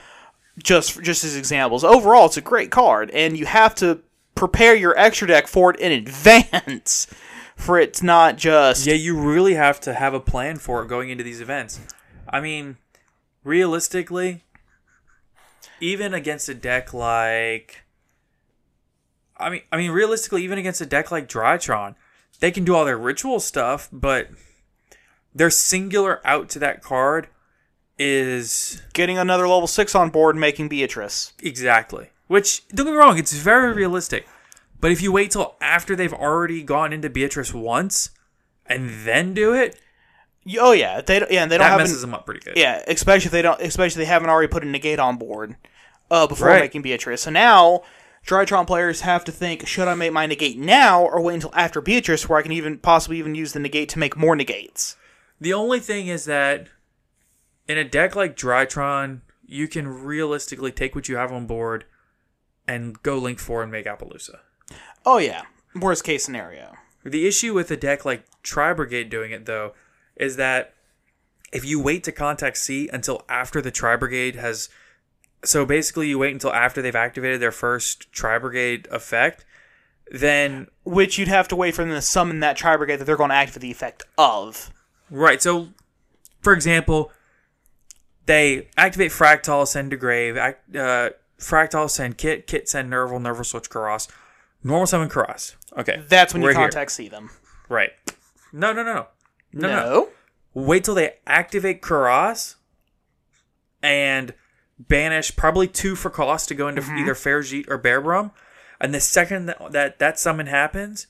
[0.62, 1.82] Just just as examples.
[1.82, 4.00] Overall, it's a great card, and you have to
[4.34, 7.06] prepare your extra deck for it in advance
[7.56, 11.10] for it's not just Yeah, you really have to have a plan for it going
[11.10, 11.80] into these events.
[12.28, 12.76] I mean,
[13.44, 14.44] realistically,
[15.80, 17.84] even against a deck like
[19.36, 21.94] I mean I mean realistically even against a deck like Drytron,
[22.40, 24.28] they can do all their ritual stuff, but
[25.34, 27.28] their singular out to that card
[28.02, 31.32] is getting another level six on board and making Beatrice.
[31.42, 32.10] Exactly.
[32.26, 34.26] Which don't get me wrong, it's very realistic.
[34.80, 38.10] But if you wait till after they've already gone into Beatrice once
[38.66, 39.78] and then do it,
[40.58, 42.56] Oh yeah, they don't, yeah, they don't that have messes them up pretty good.
[42.56, 45.54] Yeah, especially if they don't, especially if they haven't already put a negate on board
[46.10, 46.60] uh, before Right.
[46.62, 47.22] making Beatrice.
[47.22, 47.82] So now,
[48.26, 51.80] Drytron players have to think: should I make my negate now or wait until after
[51.80, 54.96] Beatrice, where I can even possibly even use the negate to make more negates?
[55.40, 56.66] The only thing is that
[57.68, 61.84] in a deck like Drytron, you can realistically take what you have on board
[62.66, 64.40] and go Link 4 and make Apollousa.
[65.04, 65.42] Oh yeah,
[65.74, 66.74] worst case scenario.
[67.04, 69.72] The issue with a deck like Tri Brigade doing it though
[70.16, 70.74] is that
[71.52, 74.68] if you wait to contact C until after the Tri Brigade has
[75.44, 79.44] so basically, you wait until after they've activated their first Tri Brigade effect.
[80.10, 83.16] Then Which you'd have to wait for them to summon that Tri Brigade that they're
[83.16, 84.72] going to activate the effect of.
[85.10, 85.42] Right.
[85.42, 85.68] So,
[86.40, 87.10] for example,
[88.26, 90.36] they activate Fraktall, send to Grave.
[90.36, 92.46] Act, uh, Fraktall, send Kit.
[92.46, 93.20] Kit, send Nervall.
[93.20, 94.08] Nervall, switch Kerass.
[94.62, 95.56] Normal summon Kerass.
[95.76, 96.02] Okay.
[96.08, 96.62] That's when you we're here.
[96.62, 97.30] contact see them.
[97.68, 97.90] Right.
[98.52, 99.06] No, no, no, no.
[99.52, 99.76] No, no.
[99.76, 100.08] no.
[100.54, 102.56] Wait till they activate Kerass
[103.82, 104.34] and
[104.78, 108.32] banish probably two for cost to go into either Ferrijit or Bearbrumm.
[108.80, 111.06] And the second that, that that summon happens,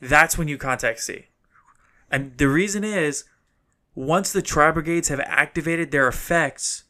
[0.00, 1.26] that's when you contact C.
[2.10, 3.24] And the reason is,
[3.94, 6.84] once the Tri Brigades have activated their effects,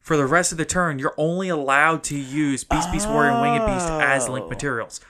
[0.00, 3.42] for the rest of the turn, you're only allowed to use Beast, Beast Warrior, and
[3.42, 4.48] Winged Beast as link oh.
[4.48, 5.00] materials.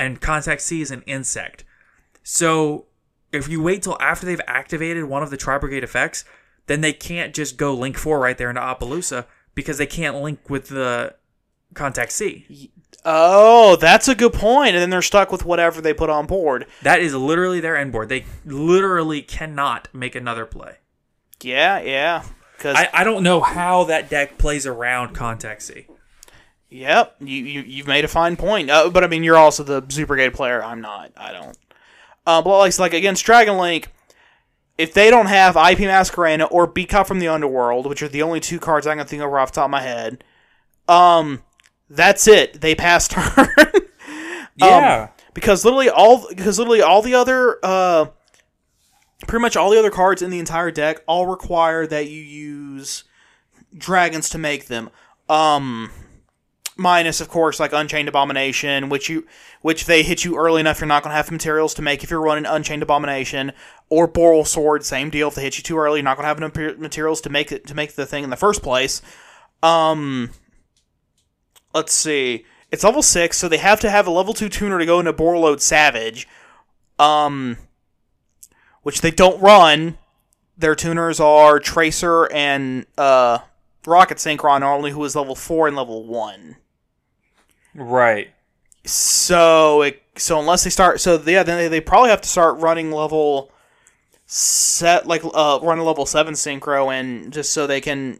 [0.00, 1.64] And Contact C is an insect.
[2.24, 2.86] So
[3.32, 6.24] if you wait till after they've activated one of the Tri Brigade effects,
[6.66, 10.50] then they can't just go Link 4 right there into Apollousa because they can't link
[10.50, 11.14] with the
[11.74, 12.72] Contact C.
[13.04, 14.74] Oh, that's a good point.
[14.74, 16.66] And then they're stuck with whatever they put on board.
[16.82, 18.08] That is literally their end board.
[18.08, 20.78] They literally cannot make another play.
[21.42, 22.24] Yeah, yeah.
[22.56, 25.86] Because I, I don't know how that deck plays around Contact C.
[26.70, 28.68] Yep, you, you you've made a fine point.
[28.68, 30.62] Uh, but I mean, you're also the Super Brigade player.
[30.62, 31.12] I'm not.
[31.16, 31.56] I don't.
[32.26, 33.88] Uh, but like like against Dragon Link,
[34.76, 38.22] if they don't have IP Masquerena or Beat Cop from the Underworld, which are the
[38.22, 40.24] only two cards I can think of off the top of my head,
[40.88, 41.42] um,
[41.90, 42.60] that's it.
[42.60, 43.48] They passed turn.
[44.56, 45.08] Yeah.
[45.34, 48.06] because literally all because literally all the other uh
[49.28, 53.04] pretty much all the other cards in the entire deck all require that you use
[53.76, 54.90] dragons to make them
[55.28, 55.90] um
[56.76, 59.24] minus of course like unchained abomination which you
[59.62, 62.10] which they hit you early enough you're not going to have materials to make if
[62.10, 63.52] you're running unchained abomination
[63.90, 66.38] or borrelsword same deal if they hit you too early you're not going to have
[66.38, 69.02] enough materials to make it to make the thing in the first place
[69.62, 70.30] um
[71.74, 74.86] let's see it's level 6 so they have to have a level 2 tuner to
[74.86, 76.26] go into borreload savage
[76.98, 77.56] um
[78.82, 79.98] which they don't run
[80.56, 83.38] their tuners are tracer and uh
[83.84, 86.56] rokket synchron only who is level 4 and level 1
[87.74, 88.30] Right.
[88.84, 92.58] so it so unless they start so yeah then they, they probably have to start
[92.58, 93.52] running level
[94.26, 98.18] set like uh run a level 7 synchro and just so they can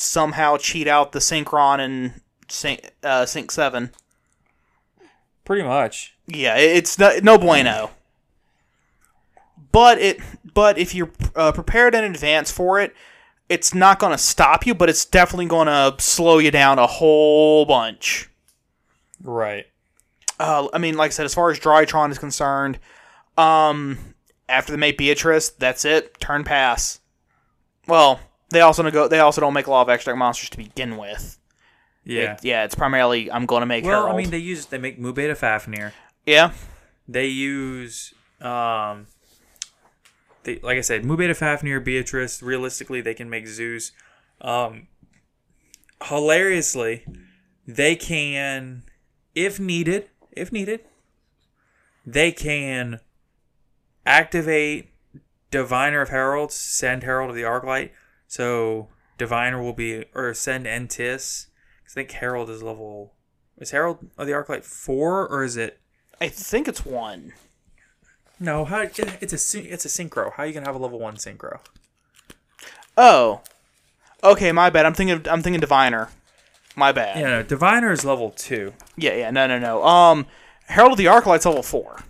[0.00, 3.90] somehow cheat out the synchron and sync uh sync 7
[5.44, 6.14] Pretty much.
[6.26, 7.90] yeah it's no, no bueno
[9.72, 10.20] but it
[10.54, 12.94] but if you're uh, prepared in advance for it
[13.48, 16.86] it's not going to stop you but it's definitely going to slow you down a
[16.86, 18.30] whole bunch
[19.22, 19.66] Right.
[20.38, 22.78] uh, I mean, like I said, as far as Drytron is concerned,
[23.38, 23.96] um,
[24.50, 26.20] after they make Beatrice, that's it.
[26.20, 27.00] Turn pass.
[27.86, 29.08] Well, they also go.
[29.08, 31.38] They also don't make a lot of extra monsters to begin with.
[32.04, 32.34] Yeah.
[32.34, 32.64] It- yeah.
[32.64, 34.14] It's primarily I'm going to make well, Herald.
[34.14, 35.92] I mean, they use they make Mu Beta Fafnir.
[36.26, 36.52] yeah,
[37.08, 39.06] They use um
[40.44, 43.92] they like I said, Mu Beta Fafnir, Beatrice, realistically they can make Zeus.
[44.40, 44.88] Um
[46.04, 47.06] hilariously,
[47.66, 48.82] they can
[49.34, 50.80] if needed, if needed,
[52.06, 53.00] they can
[54.06, 54.90] activate
[55.50, 57.90] Diviner of Heralds, send Herald of the Arclight.
[58.26, 58.88] So
[59.18, 61.46] Diviner will be or send Entis.
[61.94, 63.14] I think Herald is level
[63.56, 65.78] is Herald of the Arclight four or is it
[66.20, 67.32] I think it's one.
[68.40, 70.32] no, how it's a it's a synchro.
[70.32, 71.60] How are you gonna have a level one synchro?
[72.96, 73.42] Oh,
[74.22, 74.52] okay.
[74.52, 74.86] My bad.
[74.86, 75.20] I'm thinking.
[75.30, 76.08] I'm thinking Diviner.
[76.76, 77.20] My bad.
[77.20, 78.72] Yeah, no, Diviner is level two.
[78.96, 79.14] Yeah.
[79.14, 79.30] Yeah.
[79.30, 79.46] No.
[79.46, 79.58] No.
[79.58, 79.84] No.
[79.84, 80.26] Um,
[80.66, 82.00] Herald of the Arclight's level four.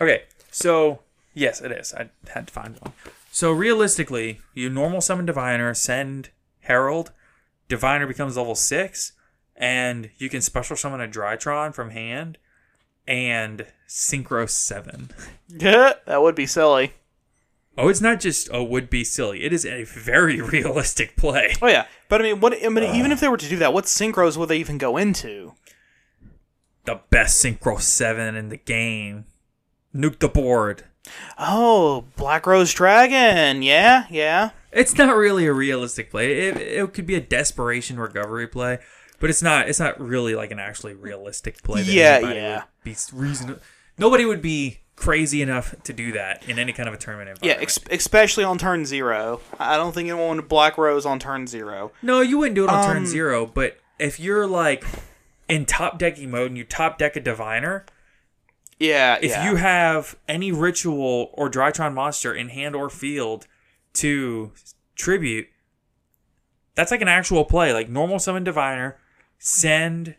[0.00, 1.00] Okay, so
[1.34, 1.92] yes, it is.
[1.94, 2.92] I had to find one.
[3.30, 7.12] So realistically, you normal summon Diviner, send Herald,
[7.70, 9.12] Diviner becomes level six,
[9.56, 12.36] and you can special summon a Drytron from hand
[13.06, 15.10] and synchro seven.
[15.48, 16.92] Yeah, that would be silly.
[17.78, 19.44] Oh, it's not just oh would be silly.
[19.44, 21.54] It is a very realistic play.
[21.62, 22.52] Oh yeah, but I mean, what?
[22.52, 23.14] I mean, even uh.
[23.14, 25.54] if they were to do that, what synchros would they even go into?
[26.84, 29.26] The best synchro seven in the game.
[29.94, 30.84] Nuke the board.
[31.38, 33.62] Oh, Black Rose Dragon.
[33.62, 34.50] Yeah, yeah.
[34.72, 36.48] It's not really a realistic play.
[36.48, 38.78] It, it could be a desperation recovery play,
[39.18, 39.68] but it's not.
[39.68, 41.82] It's not really like an actually realistic play.
[41.82, 42.54] That Yeah, yeah.
[42.56, 43.60] Would be reasonable.
[43.98, 47.54] Nobody would be crazy enough to do that in any kind of a tournament Yeah,
[47.58, 49.40] ex- especially on turn zero.
[49.58, 51.90] I don't think anyone would Black Rose on turn zero.
[52.02, 53.46] no, you wouldn't do it on Um, turn zero.
[53.46, 54.84] But if you're like
[55.48, 57.86] in top decking mode and you top deck a diviner,
[58.80, 59.48] Yeah, if yeah.
[59.48, 63.46] you have any ritual or Drytron monster in hand or field
[63.94, 64.52] to
[64.96, 65.46] tribute,
[66.74, 67.72] That's like an actual play.
[67.72, 68.96] Like normal summon diviner,
[69.38, 70.16] send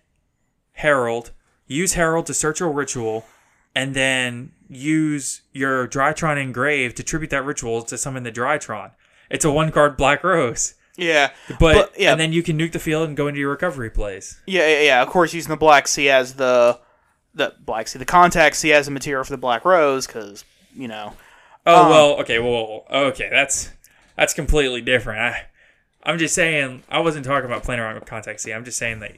[0.74, 1.32] Herald,
[1.68, 3.26] use Herald to search a ritual,
[3.74, 8.92] and then use your Drytron engrave to tribute that ritual to summon the Drytron.
[9.30, 10.76] It's a one card Black Rose.
[10.98, 13.90] Yeah, But, yeah, and then you can nuke the field and go into your recovery
[13.90, 14.40] plays.
[14.46, 15.02] yeah, yeah, yeah.
[15.02, 16.80] Of course, using the Black Sea as the
[17.34, 20.44] the Black Sea, the Contact C as a material for the Black Rose, because
[20.76, 21.14] you know.
[21.66, 23.72] Oh Um, well, okay, well, okay, that's
[24.18, 25.20] that's completely different.
[25.20, 25.46] I,
[26.04, 29.16] I'm just saying, I wasn't talking about playing around with Contact I'm just saying that,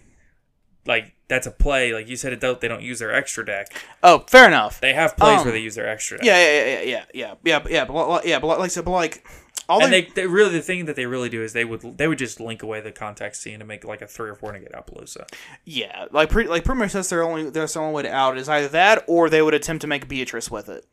[0.85, 1.93] like, that's a play.
[1.93, 3.73] Like you said, it don't, they don't use their extra deck.
[4.03, 4.81] Oh, fair enough.
[4.81, 6.25] They have plays Um, where they use their extra deck.
[6.25, 9.25] Yeah, yeah, yeah, yeah, yeah, yeah, but yeah, but yeah, but like said, but like
[9.69, 11.97] all and they, they, they really the thing that they really do is they would
[11.97, 14.51] they would just link away the contact scene to make like a three or four
[14.51, 15.27] negative Apollousa.
[15.65, 18.37] yeah, like pretty like pretty much that's their only that's their only way to out
[18.37, 20.85] is either that or they would attempt to make Beatrice with it.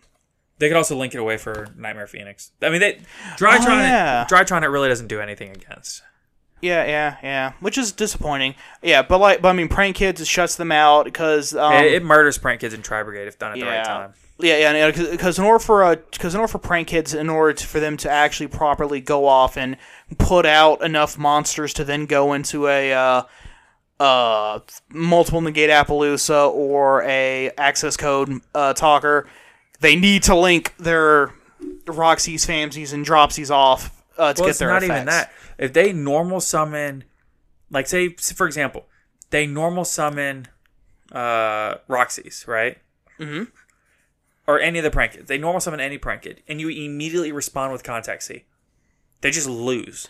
[0.58, 2.52] They could also link it away for Nightmare Phoenix.
[2.60, 3.00] I mean, they
[3.36, 4.26] Drytron Oh, yeah.
[4.28, 6.02] Drytron it really doesn't do anything against.
[6.60, 8.54] Yeah, yeah, yeah, which is disappointing.
[8.82, 12.04] Yeah, but like, but I mean, Prank Kids shuts them out because um, it, it
[12.04, 14.12] murders prank kids in Tri Brigade if done at the right time.
[14.42, 17.52] Yeah, yeah, because in order for uh, because in order for prank kids, in order
[17.52, 19.76] to, for them to actually properly go off and
[20.18, 23.22] put out enough monsters to then go into a uh,
[24.00, 29.28] uh, multiple negate Apollousa or a access code uh, talker,
[29.80, 31.34] they need to link their
[31.84, 34.96] Rocksies, Fansies, and Dropsies off uh, to well, get it's their not effects.
[34.96, 35.32] even that.
[35.58, 37.04] If they normal summon,
[37.70, 38.86] like say for example,
[39.30, 40.48] they normal summon
[41.12, 42.78] uh Rocksies, right?
[43.18, 43.44] Mm-hmm.
[44.50, 45.28] Or any of the prank kids.
[45.28, 48.46] They normal summon any prank kid, and you immediately respond with contact C.
[49.20, 50.08] They just lose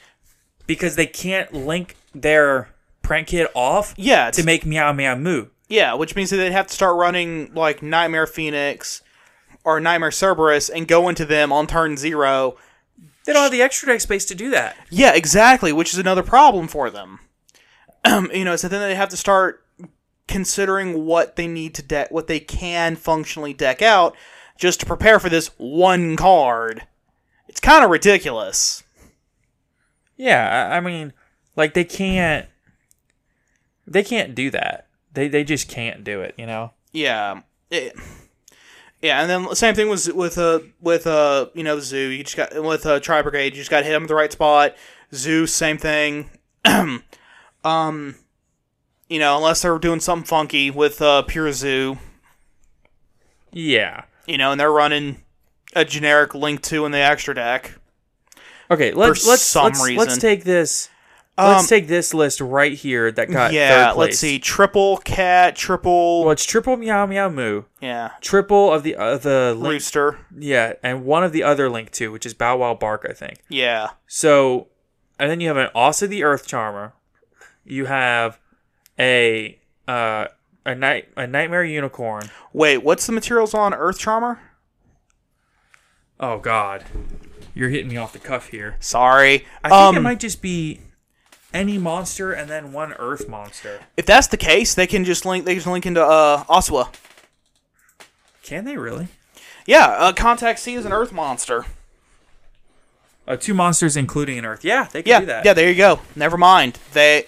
[0.66, 2.70] because they can't link their
[3.02, 3.92] prank kid off.
[3.98, 5.48] Yeah, to make meow meow moo.
[5.68, 9.02] Yeah, which means that they'd have to start running like Nightmare Phoenix
[9.62, 12.56] or Nightmare Cerberus and go into them on turn zero.
[13.26, 14.74] They don't have the extra deck space to do that.
[14.88, 17.20] Yeah, exactly, which is another problem for them.
[18.32, 19.62] you know, so then they have to start
[20.30, 24.16] considering what they need to deck, what they can functionally deck out,
[24.56, 26.86] just to prepare for this one card.
[27.48, 28.84] It's kind of ridiculous.
[30.16, 31.12] Yeah, I, mean,
[31.56, 32.46] like they can't,
[33.88, 34.86] they can't do that.
[35.12, 36.34] They they just can't do it.
[36.38, 36.72] You know.
[36.92, 37.40] Yeah.
[37.70, 37.96] It-
[39.02, 42.08] yeah, and then same thing was with uh with uh you know the zoo.
[42.10, 43.54] You just got with uh Tri Brigade.
[43.54, 44.76] You just got to hit them at the right spot.
[45.14, 46.28] Zeus, same thing.
[47.64, 48.14] um,
[49.10, 51.98] you know, unless they're doing something funky with uh pure zoo.
[53.52, 54.04] Yeah.
[54.26, 55.22] You know, and they're running
[55.74, 57.78] a generic link two in the extra deck.
[58.70, 60.88] Okay, let's let's some let's, let's take this.
[61.36, 64.38] Um, let's take this list right here that got yeah, let's see.
[64.38, 66.22] Triple cat, triple.
[66.22, 70.18] Well, it's triple meow meow moo, yeah, triple of the uh, the link, rooster.
[70.36, 73.38] yeah, and one of the other link two, which is Bow Wow Bark, I think.
[73.48, 74.68] Yeah, So,
[75.18, 76.92] and then you have an Aussa the Earth Charmer.
[77.64, 78.38] You have
[79.00, 79.58] a
[79.88, 80.26] uh
[80.66, 82.30] a night a Nightmare Unicorn.
[82.52, 82.78] wait.
[82.84, 84.38] What's the materials on Earth Charmer?
[86.20, 86.84] Oh God,
[87.54, 88.76] you're hitting me off the cuff here.
[88.78, 89.46] Sorry.
[89.64, 90.80] I think um, it might just be
[91.54, 93.80] any monster and then one Earth monster.
[93.96, 95.44] If that's the case, they can just link.
[95.46, 96.92] They can link into uh Aussa.
[98.42, 99.08] Can they really?
[99.66, 101.64] Yeah, uh, Contact C is an Earth monster.
[103.28, 104.64] Uh, two monsters, including an Earth.
[104.64, 105.44] Yeah, they can Yeah, do that.
[105.44, 105.52] yeah.
[105.52, 106.00] There you go.
[106.16, 106.78] Never mind.
[106.92, 107.26] They,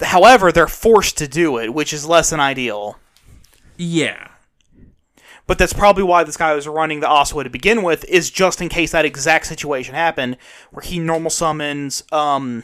[0.00, 2.98] however, they're forced to do it, which is less than ideal.
[3.76, 4.28] Yeah.
[5.46, 8.60] But that's probably why this guy was running the Aussa to begin with, is just
[8.60, 10.36] in case that exact situation happened,
[10.70, 12.62] where he normal summons um,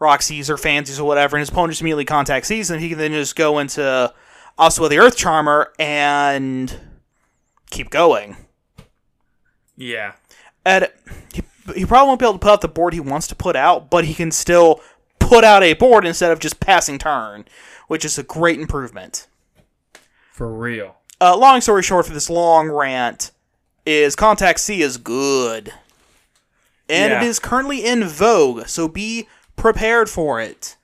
[0.00, 2.98] Rocksies or Fansies or whatever, and his opponent just immediately contacts sees and He can
[2.98, 4.12] then just go into
[4.58, 6.78] Oswa the Earth Charmer and
[7.70, 8.36] keep going.
[9.76, 10.14] Yeah.
[10.64, 10.88] And
[11.32, 11.42] he,
[11.74, 13.90] he probably won't be able to put out the board he wants to put out,
[13.90, 14.80] but he can still
[15.28, 17.44] put out a board instead of just passing turn,
[17.86, 19.26] which is a great improvement.
[20.32, 20.96] For real.
[21.20, 23.32] Uh, long story short, for this long rant,
[23.84, 25.72] is Contact C is good,
[26.88, 27.24] and it Yeah.
[27.24, 28.66] is currently in vogue.
[28.68, 30.76] So be prepared for it.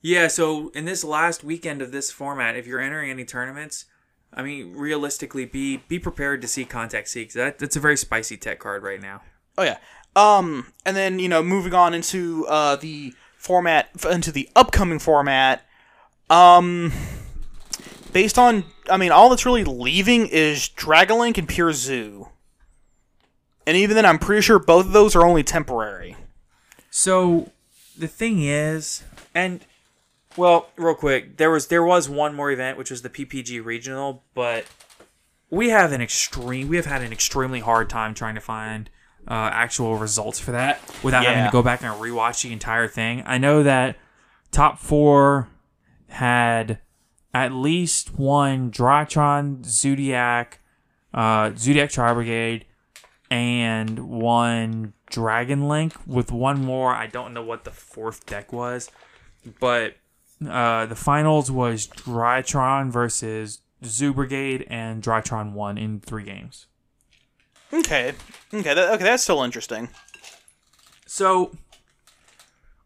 [0.00, 3.84] Yeah, so in this last weekend of this format, if you're entering any tournaments,
[4.32, 7.96] I mean, realistically, be be prepared to see Contact C 'cause that that's a very
[7.96, 9.22] spicy tech card right now.
[9.58, 9.78] Oh yeah.
[10.14, 13.14] Um, and then you know, moving on into uh the
[13.46, 15.64] format into the upcoming format.
[16.28, 16.92] Um,
[18.12, 22.28] based on, I mean, all that's really leaving is Dragon Link and Pure Zoo.
[23.66, 26.16] And even then, I'm pretty sure both of those are only temporary.
[26.90, 27.52] So
[27.96, 29.64] the thing is, and
[30.36, 34.24] well, real quick, there was there was one more event which was the PPG regional,
[34.34, 34.66] but
[35.50, 38.90] we have an extreme we have had an extremely hard time trying to find
[39.28, 43.22] uh, actual results for that without having to go back and rewatch the entire thing.
[43.26, 43.96] I know that
[44.50, 45.48] top four
[46.08, 46.78] had
[47.34, 50.60] at least one Drytron, Zodiac,
[51.12, 52.64] uh, Zodiac Tri Brigade,
[53.30, 56.94] and one Dragon Link, with one more.
[56.94, 58.90] I don't know what the fourth deck was,
[59.60, 59.96] but
[60.48, 66.66] uh, the finals was Drytron versus Zoo Brigade, and Drytron won in three games.
[67.72, 68.14] Okay.
[68.52, 68.74] Okay.
[68.74, 69.04] That, okay.
[69.04, 69.88] That's still interesting.
[71.06, 71.56] So,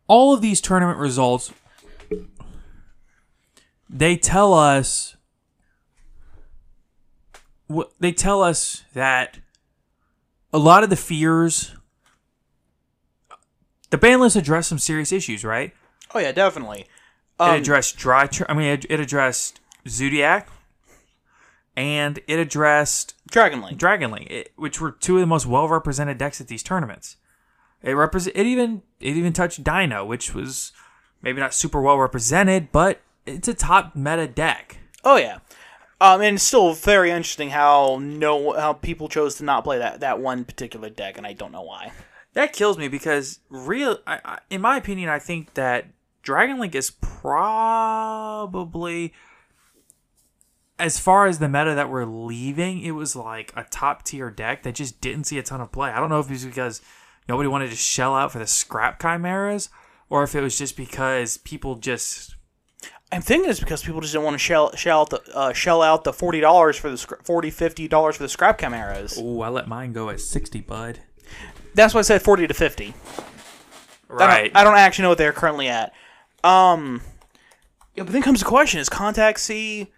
[0.06, 1.52] all of these tournament results,
[3.88, 5.16] they tell us,
[7.98, 9.38] they tell us that
[10.52, 11.74] a lot of the fears,
[13.90, 15.72] the ban list addressed some serious issues, right?
[16.14, 16.80] Oh yeah, definitely.
[16.80, 16.86] it
[17.38, 18.26] Um, addressed dry.
[18.26, 20.48] Tr- I mean, it, it addressed Zodiac,
[21.76, 23.78] and it addressed Dragon Link.
[23.78, 27.16] Dragon Link, it, which were two of the most well represented decks at these tournaments.
[27.82, 30.72] It represent it even it even touched Dino, which was
[31.22, 34.78] maybe not super well represented, but it's a top meta deck.
[35.04, 35.38] Oh yeah.
[36.02, 40.00] Um, and it's still very interesting how no how people chose to not play that,
[40.00, 41.92] that one particular deck, and I don't know why.
[42.32, 45.86] That kills me because real, I, I, in my opinion, I think that
[46.22, 47.32] Dragon Link is probably
[50.80, 54.62] as far as the meta that we're leaving, it was like a top tier deck
[54.64, 55.90] that just didn't see a ton of play.
[55.90, 56.80] I don't know if it was because
[57.28, 59.68] nobody wanted to shell out for the scrap chimeras,
[60.08, 62.34] or if it was just because people just
[63.12, 65.82] I'm thinking it's because people just didn't want to shell shell out the uh, shell
[65.82, 69.18] out the forty dollars for the scra- 40 50 dollars for the scrap chimeras.
[69.20, 71.00] oh, I let mine go at sixty, bud.
[71.74, 72.94] That's why I said forty to fifty.
[73.18, 73.22] I
[74.08, 74.52] don't- Right.
[74.56, 75.92] I don't, actually know what they're currently at.
[76.42, 77.00] Um,
[77.94, 79.88] yeah, but then comes the question: Is Contact C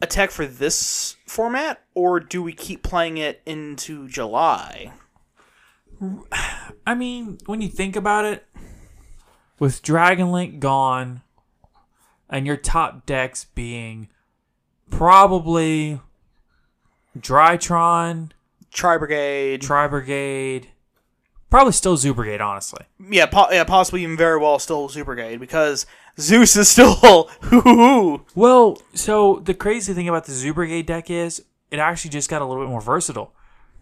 [0.00, 4.92] a tech for this format, or do we keep playing it into July?
[6.86, 8.46] I mean, when you think about it,
[9.58, 11.22] with Dragon Link gone,
[12.28, 14.08] and your top decks being
[14.90, 16.00] probably
[17.16, 18.30] Drytron,
[18.72, 20.68] Tri Brigade, Tri Brigade,
[21.50, 22.84] probably still Zoo Brigade, honestly.
[23.10, 25.86] yeah, po- yeah, possibly even very well still Super Brigade because
[26.18, 27.30] Zeus is still.
[28.34, 32.42] Well, so the crazy thing about the Zoo Brigade deck is it actually just got
[32.42, 33.32] a little bit more versatile.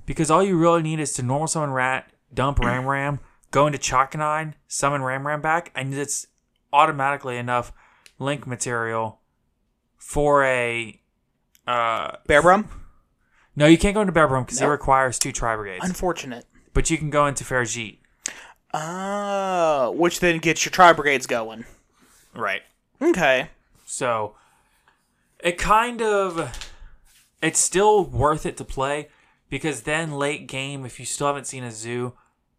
[0.04, 3.78] Because all you really need is to normal summon Rat, dump Ram Ram, go into
[3.78, 6.26] Chakanine, summon Ram Ram back, and it's
[6.72, 7.72] automatically enough
[8.18, 9.20] link material
[9.96, 11.00] for a.
[11.66, 12.66] Uh, Bearbrumm,
[13.54, 15.84] no, you can't go into Bearbrumm because it requires two Tri Brigades.
[15.84, 16.44] unfortunate.
[16.74, 17.98] But you can go into Ferrijit.
[18.74, 21.66] Oh, which then gets your Tri Brigades going.
[22.34, 22.62] Right.
[23.00, 23.48] Okay.
[23.84, 24.34] So
[25.40, 26.70] it kind of
[27.42, 29.08] it's still worth it to play
[29.50, 32.14] because then late game, if you still haven't seen a zoo,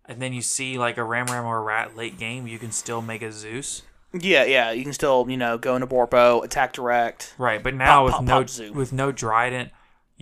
[0.05, 2.71] and then you see like a Ram Ram or a Rat late game, you can
[2.71, 3.81] still make a Zeus.
[4.13, 7.33] Yeah, yeah, you can still, you know, go into Boarbow, attack direct.
[7.39, 8.71] Right, but now Pop, with pop, no pop, zoo.
[8.73, 9.71] with no Drident,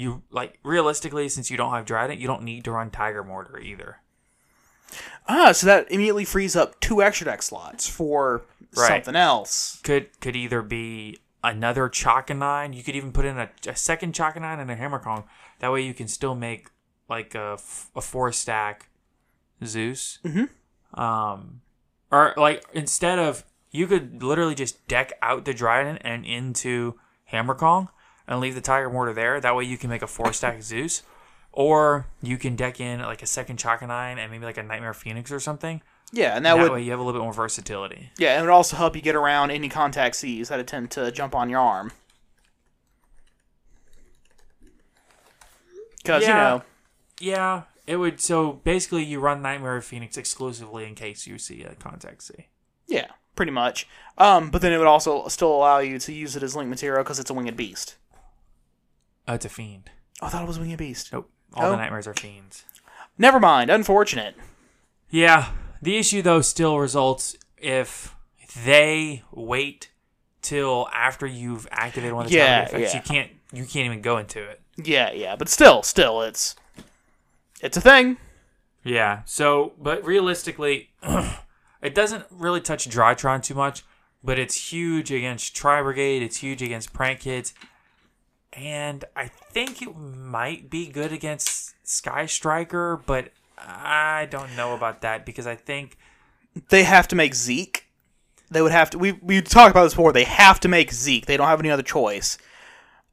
[0.02, 3.60] you like realistically since you don't have Drident, you don't need to run Tiger Mortar
[3.60, 3.97] either.
[5.28, 8.43] Ah, so that immediately frees up two extra deck slots for
[8.76, 8.88] Right.
[8.88, 9.80] something else.
[9.84, 12.76] Could could either be another Chakanine.
[12.76, 15.24] You could even put in a, a second Chakanine and a Hammer Kong.
[15.60, 16.70] That way you can still make
[17.10, 17.58] like a,
[17.95, 18.89] a four stack
[19.64, 20.20] Zeus.
[20.24, 20.99] Mm-hmm.
[20.99, 21.62] Um,
[22.12, 27.56] or like instead of you could literally just deck out the Drident and into Hammer
[27.56, 27.89] Kong
[28.28, 29.39] and leave the Tiger Mortar there.
[29.41, 31.03] That way you can make a four stack Zeus.
[31.53, 35.32] Or you can deck in like a second Chakanine and maybe like a Nightmare Phoenix
[35.34, 35.82] or something.
[36.13, 38.09] Yeah, and that, That, would way you have a little bit more versatility.
[38.17, 41.11] yeah, and it would also help you get around any contact C's that attempt to
[41.11, 41.91] jump on your arm.
[45.97, 46.63] Because you know,
[47.19, 48.19] Yeah, it would.
[48.19, 52.47] So basically, you run Nightmare Phoenix exclusively in case you see a contact C.
[52.88, 53.88] yeah, pretty much.
[54.17, 57.03] Um, but then it would also still allow you to use it as link material
[57.03, 57.95] because it's a winged beast.
[59.32, 59.89] Oh, it's a fiend.
[60.21, 61.13] Oh, I thought it was winged beast.
[61.13, 61.32] Nope.
[61.53, 61.71] All Oh.
[61.71, 62.65] the nightmares are fiends.
[63.17, 63.69] Never mind.
[63.69, 64.36] Unfortunate.
[65.09, 65.51] Yeah.
[65.82, 68.13] The issue though still results if
[68.65, 69.89] they wait
[70.41, 72.93] till after you've activated one of the Yeah, effects.
[72.93, 72.99] yeah.
[72.99, 73.32] You can't.
[73.53, 74.61] You can't even go into it.
[74.77, 76.55] Yeah, yeah, but still, still, it's
[77.61, 78.17] it's a thing.
[78.84, 79.21] Yeah.
[79.25, 80.89] So, but realistically,
[81.82, 83.84] it doesn't really touch Drytron too much,
[84.23, 86.21] but it's huge against Tri Brigade.
[86.21, 87.53] It's huge against Prank Kids,
[88.54, 95.02] and I think it might be good against Sky Striker, but I don't know about
[95.02, 95.97] that because I think
[96.70, 97.86] They have to make Zeke.
[98.49, 98.97] They would have to.
[98.99, 100.12] We we talked about this before.
[100.12, 101.26] They have to make Zeke.
[101.26, 102.38] They don't have any other choice.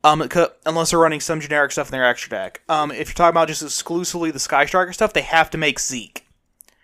[0.04, 0.28] Um,
[0.64, 2.62] unless they're running some generic stuff in their extra deck.
[2.68, 5.80] Um, if you're talking about just exclusively the Sky Striker stuff, they have to make
[5.80, 6.24] Zeke.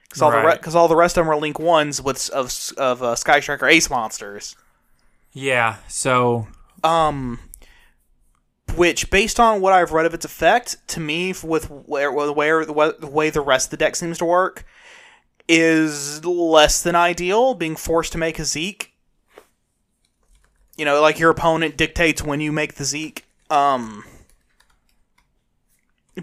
[0.03, 3.03] Because all, the re- all the rest of them are Link 1s with, of, of
[3.03, 4.57] uh, Sky Striker Ace monsters.
[5.33, 5.77] Yeah.
[5.89, 6.47] So
[6.83, 7.39] Um,
[8.77, 13.11] which, based on what I've read of its effect, to me, with where, where, the
[13.13, 14.65] way the rest of the deck seems to work,
[15.49, 17.55] is less than ideal.
[17.55, 18.93] Being forced to make a Zeke,
[20.77, 23.25] you know, like your opponent dictates when you make the Zeke.
[23.51, 24.05] Um,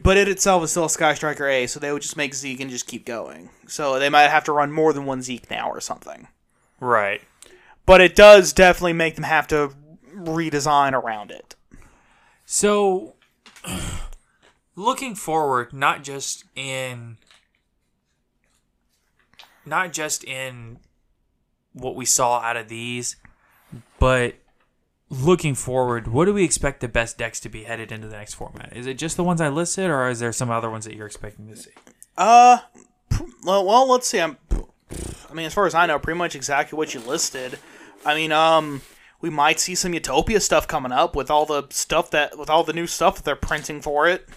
[0.01, 2.59] but it itself is still a Sky Striker A, so they would just make Zeke
[2.59, 3.49] and just keep going.
[3.67, 6.27] So they might have to run more than one Zeke now or something.
[6.79, 7.21] right.
[7.85, 9.73] But it does definitely make them have to
[10.15, 11.55] redesign around it.
[12.53, 13.13] So,
[14.75, 17.15] looking forward, not just in,
[19.65, 20.79] not just in
[21.71, 23.15] what we saw out of these,
[23.99, 24.35] but
[25.09, 28.33] looking forward, what do we expect the best decks to be headed into the next
[28.33, 28.75] format?
[28.75, 31.07] Is it just the ones I listed, or is there some other ones that you're
[31.07, 31.71] expecting to see?
[32.17, 32.57] Uh,
[33.45, 34.19] well, well, let's see.
[34.19, 34.35] I'm,
[35.29, 37.57] I mean, as far as I know, pretty much exactly what you listed.
[38.05, 38.81] I mean, um,
[39.21, 42.63] we might see some Utopia stuff coming up with all the stuff that with all
[42.63, 44.27] the new stuff that they're printing for it.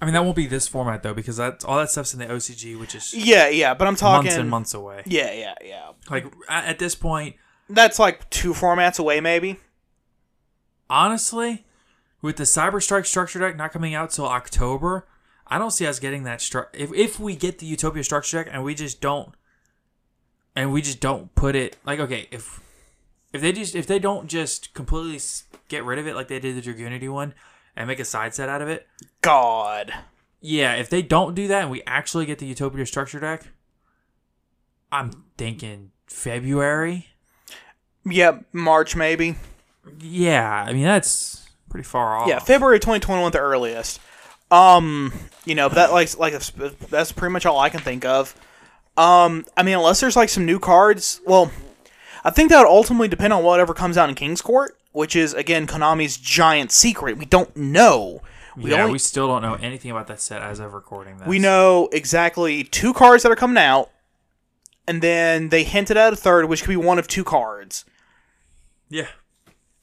[0.00, 2.26] I mean, that won't be this format though, because that's all that stuff's in the
[2.26, 5.02] OCG, which is Yeah, yeah, but I'm talking months and months away.
[5.06, 5.90] Yeah, yeah, yeah.
[6.10, 7.36] Like at at this point,
[7.68, 9.58] That's like two formats away, maybe.
[10.88, 11.64] honestly,
[12.22, 15.06] with the Cyber Strike structure deck not coming out till October,
[15.46, 18.52] I don't see us getting that stru- if if we get the Utopia structure deck
[18.52, 19.34] and we just don't
[20.54, 22.60] and we just don't put it like okay, if
[23.36, 25.20] if they just if they don't just completely
[25.68, 27.34] get rid of it like they did the Dragunity one
[27.76, 28.86] and make a side set out of it,
[29.20, 29.92] God.
[30.40, 33.48] yeah, if they don't do that and we actually get the Utopia structure deck,
[34.90, 37.08] I'm thinking February.
[38.04, 39.36] Yeah, March maybe.
[40.00, 42.28] Yeah, I mean that's pretty far off.
[42.28, 44.00] Yeah, February 2021 the earliest.
[44.50, 45.12] Um,
[45.44, 48.34] you know, but that like like that's pretty much all I can think of.
[48.96, 51.20] Um, I mean, unless there's like some new cards.
[51.26, 51.50] Well,
[52.26, 55.32] I think that would ultimately depend on whatever comes out in King's Court, which is
[55.32, 57.16] again Konami's giant secret.
[57.18, 58.20] We don't know.
[58.56, 61.28] We yeah, only we still don't know anything about that set as of recording this.
[61.28, 63.90] we know exactly two cards that are coming out,
[64.88, 67.84] and then they hinted at a third, which could be one of two cards.
[68.88, 69.06] Yeah.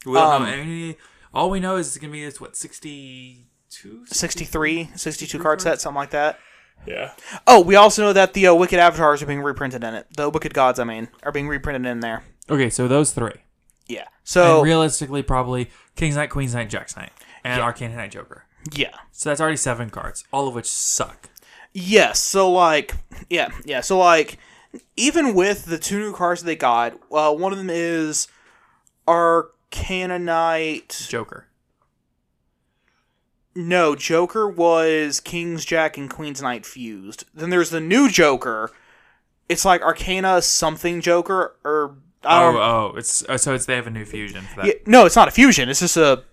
[0.06, 0.98] We don't Um, know any.
[1.34, 4.06] All we know is it's gonna be this what sixty two.
[4.08, 6.40] 63, 62 card set, something like that.
[6.86, 7.14] Yeah.
[7.48, 10.08] Oh, we also know that the uh, Wicked Avatars are being reprinted in it.
[10.16, 12.24] The Wicked Gods, I mean, are being reprinted in there.
[12.50, 13.32] Okay, so those three.
[13.88, 14.08] Yeah.
[14.24, 17.12] So and realistically, probably King's Knight, Queen's Knight, Jack's Knight,
[17.44, 18.46] and Arcana Knight Joker.
[18.74, 18.96] yeah.
[19.12, 21.30] So that's already seven cards, all of which suck.
[21.74, 22.20] Yes.
[22.20, 22.96] So like,
[23.30, 23.82] yeah, yeah.
[23.82, 24.38] So like,
[24.98, 28.28] even with the two new cards they got, uh, one of them is
[29.08, 31.06] Arcana Knight.
[31.10, 31.48] Joker.
[33.56, 37.26] No, Joker was King's Jack and Queen's Knight fused.
[37.36, 38.72] Then there's the new Joker.
[39.48, 43.88] It's like Arcana something Joker or I Oh, oh, it's oh, so it's they have
[43.88, 44.66] a new fusion for that.
[44.66, 45.70] Yeah, no, it's not a fusion.
[45.70, 46.24] It's just a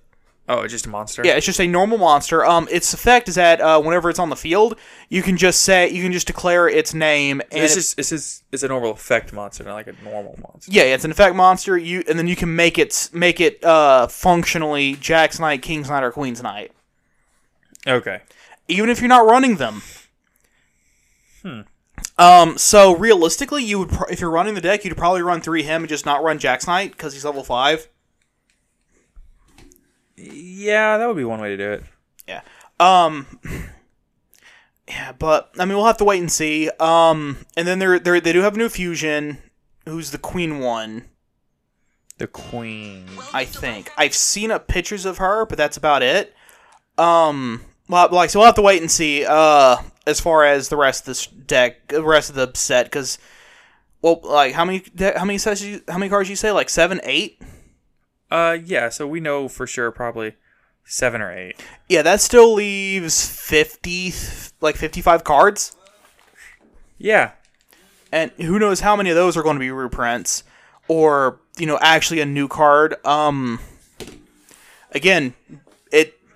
[0.49, 1.23] Oh, it's just a monster.
[1.25, 2.45] Yeah, it's just a normal monster.
[2.45, 4.77] Um, its effect is that uh, whenever it's on the field,
[5.09, 8.43] you can just say you can just declare its name, and It's it- just it's
[8.51, 10.73] it's a normal effect monster, not like a normal monster.
[10.73, 11.79] yeah, it's an effect monster.
[11.79, 16.03] You and then you can make it make it uh, functionally Jack's Knight, King's Knight,
[16.03, 16.73] or Queen's Knight,
[17.87, 18.21] Okay.
[18.67, 19.83] even if you're not running them.
[21.43, 21.61] Hmm.
[22.21, 22.59] Um.
[22.59, 25.83] So realistically, you would pro- if you're running the deck, you'd probably run three him
[25.83, 27.89] and just not run Jack's Knight because he's level five.
[30.17, 31.85] Yeah, that would be one way to do it.
[32.29, 32.43] Yeah.
[32.79, 33.27] Um.
[34.89, 36.69] Yeah, but I mean, we'll have to wait and see.
[36.81, 39.39] Um, and then they're, they're they do have a new fusion.
[39.87, 41.05] Who's the queen one?
[42.19, 43.07] The queen.
[43.33, 46.35] I think I've seen up pictures of her, but that's about it.
[46.99, 49.25] Um, well, like so we'll have to wait and see.
[49.27, 49.77] Uh,
[50.07, 53.19] as far as the rest of this deck, the rest of the set, because
[54.03, 55.63] well, like how many how many sets?
[55.63, 56.51] You, how many cards you say?
[56.53, 57.41] Like seven, eight?
[58.31, 58.89] Uh, yeah.
[58.89, 60.35] So we know for sure probably
[60.85, 61.61] seven or eight.
[61.89, 64.13] Yeah, that still leaves fifty,
[64.61, 65.77] like fifty-five cards.
[66.99, 67.33] Yeah.
[68.13, 70.45] and who knows how many of those are going to be reprints
[70.89, 73.59] or you know actually a new card um
[74.93, 75.33] again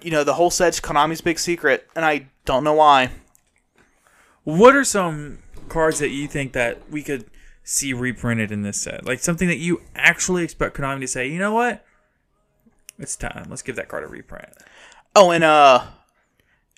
[0.05, 3.11] you know the whole set's konami's big secret and i don't know why
[4.44, 5.38] What are some
[5.68, 7.24] cards that you think that we could
[7.62, 9.07] see reprinted in this set?
[9.07, 11.82] Like something that you actually expect Konami to say, you know what?
[12.98, 13.46] It's time.
[13.48, 14.50] Let's give that card a reprint.
[15.16, 15.86] oh and uh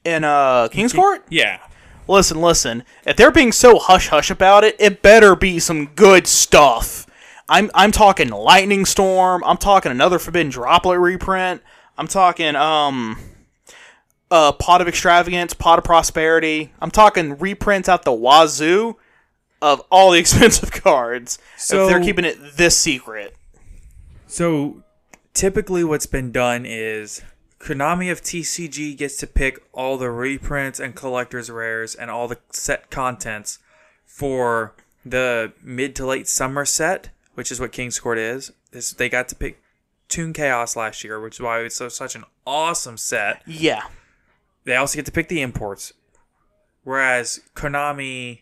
[0.04, 1.58] in uh king's court Yeah.
[2.06, 6.28] listen listen if they're being so hush hush about it it better be some good
[6.28, 7.06] stuff
[7.48, 11.60] i'm i'm talking lightning storm i'm talking another forbidden droplet reprint
[11.98, 13.18] I'm talking um
[14.30, 16.72] uh pot of extravagance, pot of prosperity.
[16.80, 18.96] I'm talking reprints out the wazoo
[19.62, 21.38] of all the expensive cards.
[21.56, 23.34] So- if they're keeping it this secret.
[24.26, 24.82] So
[25.34, 27.22] typically, what's been done is
[27.60, 32.38] Konami of TCG gets to pick all the reprints and collector's rares and all the
[32.50, 33.58] set contents
[34.04, 34.74] for
[35.04, 38.52] the mid to late summer set, which is what King's Court is.
[38.72, 39.62] This, they got to pick
[40.08, 43.42] Toon Chaos last year, which is why it's so, such an awesome set.
[43.46, 43.82] Yeah.
[44.64, 45.92] They also get to pick the imports.
[46.84, 48.40] Whereas Konami,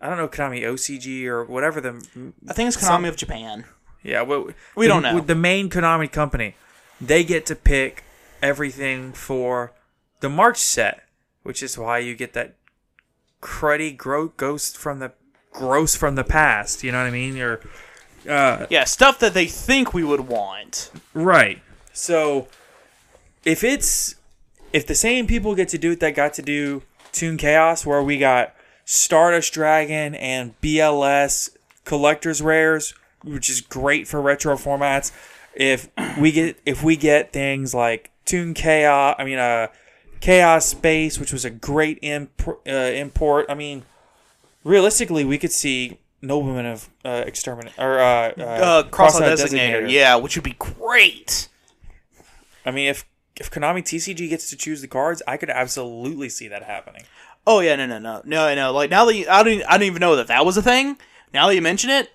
[0.00, 1.90] I don't know Konami OCG or whatever the
[2.48, 3.64] I think it's Konami Some- of Japan.
[4.02, 5.20] yeah, well, We the- don't know.
[5.20, 6.56] The main Konami company,
[7.00, 8.04] they get to pick
[8.42, 9.72] everything for
[10.20, 11.04] the March set,
[11.42, 12.56] which is why you get that
[13.42, 15.12] cruddy gro- ghost from the
[15.52, 16.84] gross from the past.
[16.84, 17.38] You know what I mean?
[17.40, 17.60] Or
[18.28, 20.90] uh, Yeah, stuff that they think we would want.
[21.14, 21.60] right.
[21.92, 22.48] So
[23.44, 24.14] if it's
[24.72, 28.02] if the same people get to do it that got to do Toon Chaos, where
[28.02, 28.54] we got
[28.84, 31.50] Stardust Dragon and BLS
[31.84, 35.12] collectors rares, which is great for retro formats.
[35.54, 39.66] If we get if we get things like Toon Chaos, I mean uh
[40.20, 43.46] Chaos Space, which was a great imp- uh, import.
[43.48, 43.84] I mean,
[44.64, 49.90] realistically, we could see Nobleman of uh, Exterminate or uh, uh, Uh, Crossout Crossout Designator.
[49.90, 51.48] Yeah, which would be great.
[52.64, 53.04] I mean, if
[53.36, 57.04] if Konami TCG gets to choose the cards, I could absolutely see that happening.
[57.46, 58.72] Oh yeah, no, no, no, no, no.
[58.72, 60.98] Like now that you, I don't, I don't even know that that was a thing.
[61.32, 62.10] Now that you mention it,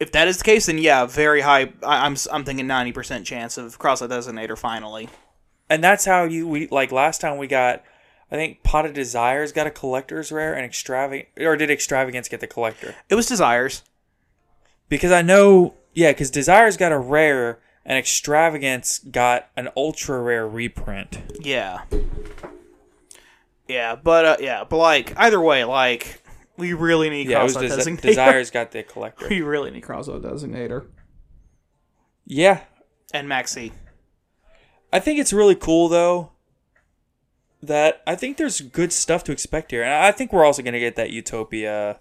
[0.00, 1.72] if that is the case, then yeah, very high.
[1.82, 5.10] I, I'm, I'm thinking ninety percent chance of Crossout Designator finally.
[5.68, 7.82] And that's how you we like last time we got.
[8.30, 12.40] I think Pot of Desires got a collector's rare and extravagant, or did Extravagance get
[12.40, 12.94] the collector?
[13.08, 13.82] It was Desires.
[14.88, 20.46] Because I know, yeah, because Desires got a rare and Extravagance got an ultra rare
[20.46, 21.18] reprint.
[21.40, 21.82] Yeah.
[23.68, 26.20] Yeah, but uh, yeah, but like either way, like
[26.56, 28.00] we really need Yeah, it was Desi- Designator.
[28.02, 29.28] Desires got the collector.
[29.28, 30.86] we really need Crossout Designator
[32.24, 32.60] Yeah,
[33.12, 33.72] and Maxx C.
[34.92, 36.30] I think it's really cool though.
[37.66, 40.78] That I think there's good stuff to expect here, and I think we're also gonna
[40.80, 41.98] get that Utopia.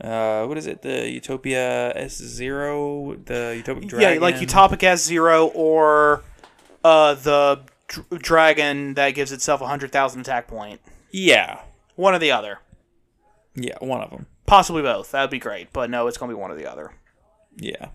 [0.00, 0.82] Uh, what is it?
[0.82, 4.14] The Utopia S Zero, the Utopic Dragon.
[4.14, 6.22] Yeah, like Utopic S Zero or
[6.82, 10.80] uh the dr- dragon that gives itself a hundred thousand attack point.
[11.12, 11.60] Yeah,
[11.94, 12.58] One or the other.
[13.54, 14.26] yeah, one of them.
[14.46, 15.12] Possibly both.
[15.12, 16.92] That would be great, but no, it's gonna be one or the other.
[17.56, 17.88] Yeah.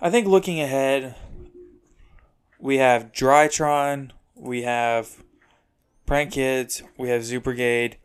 [0.00, 1.14] I think looking ahead,
[2.58, 4.10] we have Drytron,
[4.42, 5.22] we have
[6.06, 7.96] Prank Kids, we have Zoo Brigade,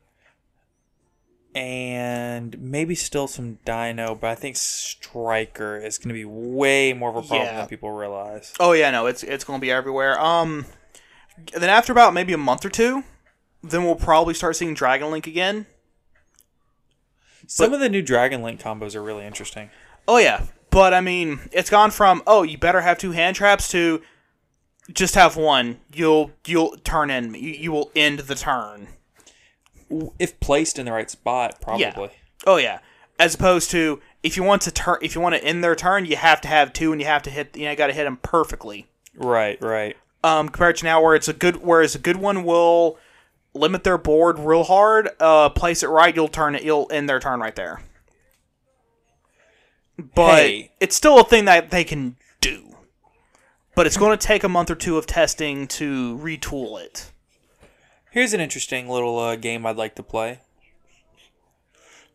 [1.56, 7.10] and maybe still some Dino, but I think Striker is going to be way more
[7.10, 7.58] of a problem Yeah.
[7.58, 8.54] than people realize.
[8.60, 10.20] Oh yeah, no, it's it's gonna be everywhere.
[10.22, 10.66] Um,
[11.54, 13.04] then after about maybe a month or two,
[13.64, 15.66] then we'll probably start seeing Dragon Link again.
[17.48, 19.70] Some of the new Dragon Link combos are really interesting.
[20.08, 23.70] Oh yeah, but I mean, it's gone from oh you better have two hand traps
[23.72, 24.02] to
[24.94, 25.80] just have one.
[25.94, 27.34] You'll you'll turn in.
[27.34, 28.88] You, you will end the turn.
[30.20, 32.10] If placed in the right spot, probably.
[32.46, 32.80] Oh yeah.
[33.20, 36.06] As opposed to if you want to turn, if you want to end their turn,
[36.06, 37.56] you have to have two, and you have to hit.
[37.56, 38.88] You know, got to hit them perfectly.
[39.16, 39.96] Right, right.
[40.24, 42.98] Um, compared to now, where it's a good, whereas a good one will
[43.54, 45.10] limit their board real hard.
[45.20, 46.64] Uh, place it right, you'll turn it.
[46.64, 47.82] You'll end their turn right there.
[50.14, 50.72] But Hey.
[50.80, 52.77] it's still a thing that they can do.
[53.78, 57.12] But it's going to take a month or two of testing to retool it.
[58.10, 60.40] Here's an interesting little uh, game I'd like to play.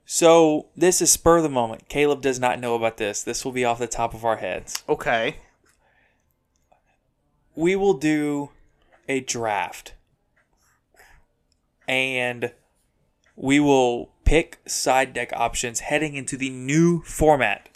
[0.05, 1.89] So, this is spur of the moment.
[1.89, 3.23] Caleb does not know about this.
[3.23, 4.83] This will be off the top of our heads.
[4.89, 5.37] Okay.
[7.55, 8.51] We will do
[9.09, 9.95] a draft.
[11.87, 12.51] And
[13.37, 17.69] we will pick side deck options heading into the new format.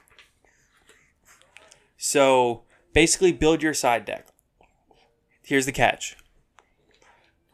[1.96, 2.64] So,
[2.96, 4.26] basically, build your side deck.
[5.42, 6.16] Here's the catch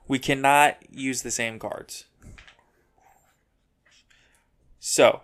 [0.06, 2.04] we cannot use the same cards.
[4.78, 5.22] So,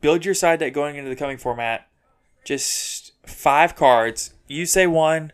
[0.00, 1.86] build your side deck going into the coming format.
[2.42, 4.32] Just five cards.
[4.48, 5.32] You say one.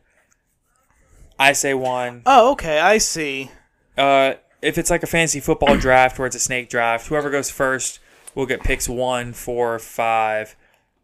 [1.38, 2.22] I say one.
[2.26, 2.80] Oh, okay.
[2.80, 3.52] I see.
[3.96, 7.50] Uh, if it's like a fantasy football draft where it's a snake draft, whoever goes
[7.50, 8.00] first
[8.34, 10.56] will get picks one, four, five.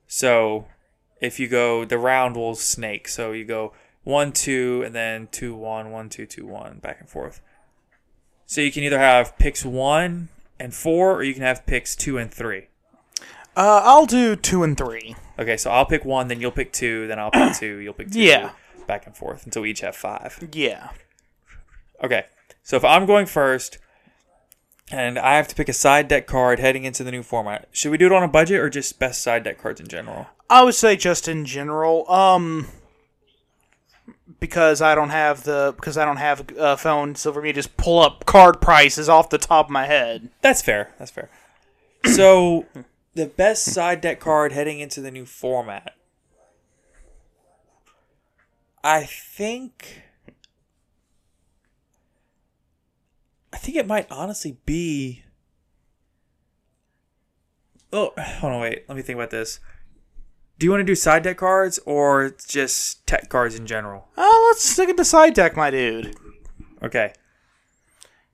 [0.09, 0.67] So
[1.23, 3.09] if you go, the round will snake.
[3.09, 7.09] So you go one, two, and then two, one, one, two, two, one, back and
[7.09, 7.41] forth.
[8.45, 12.18] So you can either have picks one and four, or you can have picks two
[12.18, 12.66] and three.
[13.57, 15.14] Uh, I'll do two and three.
[15.39, 18.11] Okay, so I'll pick one, then you'll pick two, then I'll pick two, you'll pick
[18.11, 18.20] two.
[18.20, 18.51] Yeah.
[18.87, 20.49] Back and forth until we each have five.
[20.53, 20.91] Yeah.
[22.03, 22.27] Okay,
[22.64, 23.79] so if I'm going first,
[24.91, 27.93] and I have to pick a side deck card heading into the new format, should
[27.93, 30.27] we do it on a budget or just best side deck cards in general?
[30.53, 32.69] I would say just in general, um,
[34.39, 37.55] because I don't have the because I don't have a phone, so for me to
[37.55, 40.29] just pull up card prices off the top of my head.
[40.43, 40.95] That's fair.
[40.99, 41.31] That's fair.
[42.05, 42.67] So,
[43.15, 45.95] the best side deck card heading into the new format.
[48.83, 50.03] I think.
[53.53, 55.23] I think it might honestly be.
[57.93, 58.85] Oh, hold on, wait.
[58.89, 59.61] Let me think about this.
[60.59, 64.09] Do you want to do side deck cards or just tech cards in general?
[64.17, 66.17] Uh, let's stick it to side deck, my dude.
[66.83, 67.13] Okay.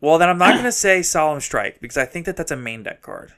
[0.01, 2.57] Well, then I'm not going to say Solemn Strike because I think that that's a
[2.57, 3.33] main deck card.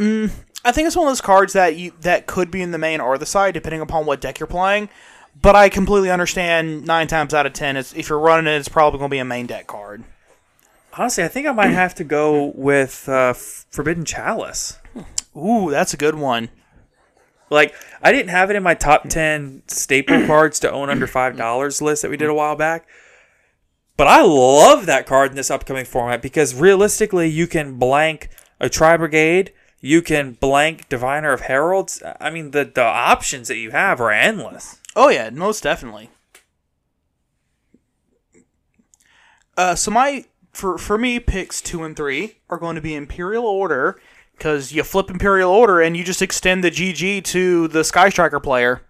[0.00, 3.00] I think it's one of those cards that you that could be in the main
[3.00, 4.88] or the side, depending upon what deck you're playing.
[5.40, 8.68] But I completely understand nine times out of ten, it's, if you're running it, it's
[8.68, 10.04] probably going to be a main deck card.
[10.94, 14.78] Honestly, I think I might have to go with uh, Forbidden Chalice.
[15.36, 16.48] Ooh, that's a good one.
[17.50, 21.80] Like, I didn't have it in my top 10 staple cards to own under $5
[21.80, 22.86] list that we did a while back.
[23.96, 28.28] But I love that card in this upcoming format because realistically, you can blank
[28.60, 32.02] a Tri Brigade, you can blank Diviner of Heralds.
[32.20, 34.80] I mean, the, the options that you have are endless.
[34.94, 36.10] Oh yeah, most definitely.
[39.56, 43.44] Uh, so my for for me picks two and three are going to be Imperial
[43.44, 44.00] Order
[44.38, 48.40] because you flip Imperial Order and you just extend the GG to the Sky Striker
[48.40, 48.82] player.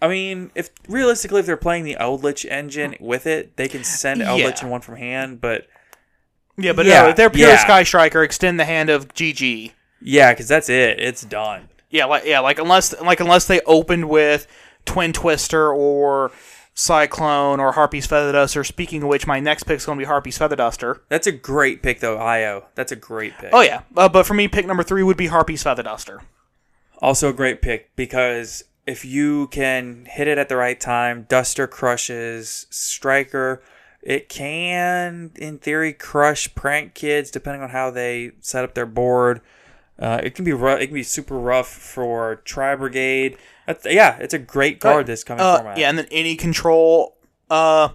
[0.00, 4.22] I mean, if realistically, if they're playing the Eldlich engine with it, they can send
[4.22, 4.58] Eldlich Yeah.
[4.62, 5.66] and one from hand, but
[6.56, 7.58] Yeah, but Yeah, no, if they're pure yeah.
[7.58, 9.72] Sky Striker, extend the hand of GG.
[10.00, 10.98] yeah, because that's it.
[10.98, 11.68] It's done.
[11.90, 14.46] Yeah, like yeah, like unless like unless they opened with
[14.86, 16.30] Twin Twister or
[16.78, 18.62] Cyclone or Harpy's Feather Duster.
[18.62, 21.02] Speaking of which, my next pick is going to be Harpy's Feather Duster.
[21.08, 22.66] That's a great pick, though, Io.
[22.76, 23.50] That's a great pick.
[23.52, 26.22] Oh yeah, uh, but for me, pick number three would be Harpy's Feather Duster.
[27.02, 31.66] Also a great pick because if you can hit it at the right time, Duster
[31.66, 33.60] crushes Striker.
[34.00, 39.40] It can, in theory, crush Prank Kids depending on how they set up their board.
[39.98, 40.80] Uh, it can be rough.
[40.80, 43.36] It can be super rough for Tri Brigade.
[43.68, 45.78] That's, yeah, it's a great card this coming Uh, format.
[45.78, 47.16] yeah, and then any control.
[47.50, 47.90] Uh,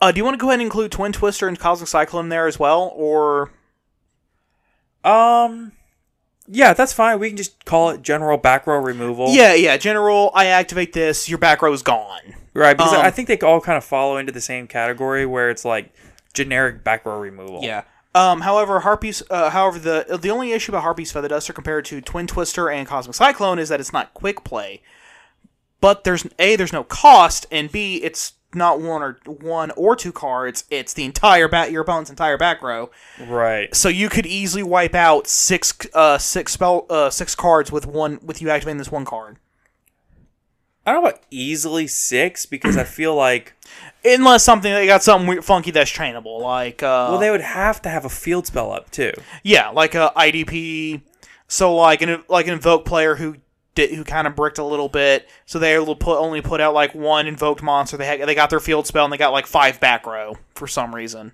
[0.00, 2.46] uh, do you want to go ahead and include Twin Twister and Cosmic Cyclone there
[2.46, 3.50] as well, or
[5.04, 5.72] Um,
[6.46, 7.18] yeah, that's fine.
[7.18, 9.28] We can just call it general back row removal.
[9.30, 10.30] yeah, yeah, General?
[10.34, 11.28] I activate this.
[11.28, 12.34] Your back row is gone.
[12.54, 12.76] right.
[12.76, 15.64] Because Um, I think they all kind of follow into the same category where it's
[15.64, 15.92] like
[16.34, 17.60] generic back row removal.
[17.62, 17.82] Yeah.
[18.14, 22.00] Um, however, Harpy's, uh, however, the the only issue about Harpy's Feather Duster compared to
[22.00, 24.82] Twin Twister and Cosmic Cyclone is that it's not quick play.
[25.80, 30.12] But there's a there's no cost, and b it's not one or one or two
[30.12, 30.64] cards.
[30.70, 32.90] It's the entire back your opponent's entire back row.
[33.26, 33.74] Right.
[33.74, 38.18] So you could easily wipe out six uh six spell uh six cards with one
[38.22, 39.36] with you activating this one card.
[40.86, 43.52] I don't know about easily six because I feel like
[44.04, 47.82] Unless something they got something weird, funky that's trainable, like uh, well they would have
[47.82, 49.12] to have a field spell up too.
[49.42, 51.02] Yeah, like a IDP.
[51.48, 53.36] So like an like an invoke player who
[53.78, 55.28] did who kind of bricked a little bit.
[55.46, 57.96] So they put only put out like one invoked monster.
[57.96, 60.66] They had, they got their field spell and they got like five back row for
[60.66, 61.32] some reason.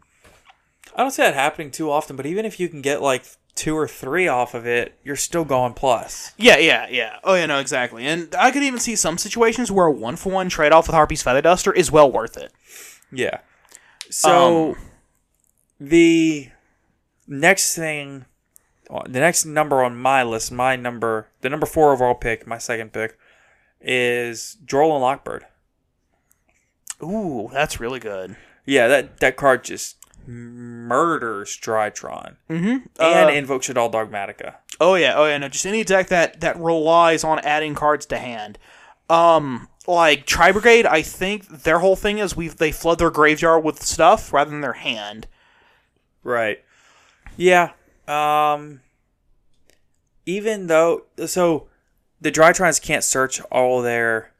[0.94, 3.24] I don't see that happening too often, but even if you can get like
[3.54, 6.32] two or three off of it, you're still going plus.
[6.36, 7.16] Yeah, yeah, yeah.
[7.24, 8.04] Oh yeah, no, exactly.
[8.06, 10.94] And I could even see some situations where a one for one trade off with
[10.94, 12.52] Harpy's Feather Duster is well worth it.
[13.10, 13.38] Yeah.
[14.10, 14.76] So Um,
[15.80, 16.50] the
[17.26, 18.26] next thing,
[18.90, 22.92] the next number on my list, my number, the number four overall pick, my second
[22.92, 23.18] pick,
[23.80, 25.42] is Droll and Lockbird.
[27.02, 28.36] Ooh, that's really good.
[28.64, 32.76] Yeah, that that card just murders Drytron Mm-hmm.
[33.00, 34.54] and Uh, Invoke Shaddoll Dogmatika.
[34.80, 38.18] Oh yeah, oh yeah, no, just any deck that that relies on adding cards to
[38.18, 38.58] hand.
[39.10, 43.62] Um, like Tri Brigade, I think their whole thing is we they flood their graveyard
[43.64, 45.26] with stuff rather than their hand.
[46.22, 46.64] Right.
[47.36, 47.72] Yeah.
[48.08, 48.80] Um.
[50.26, 51.68] Even though, so
[52.20, 54.32] the Drytrons can't search all their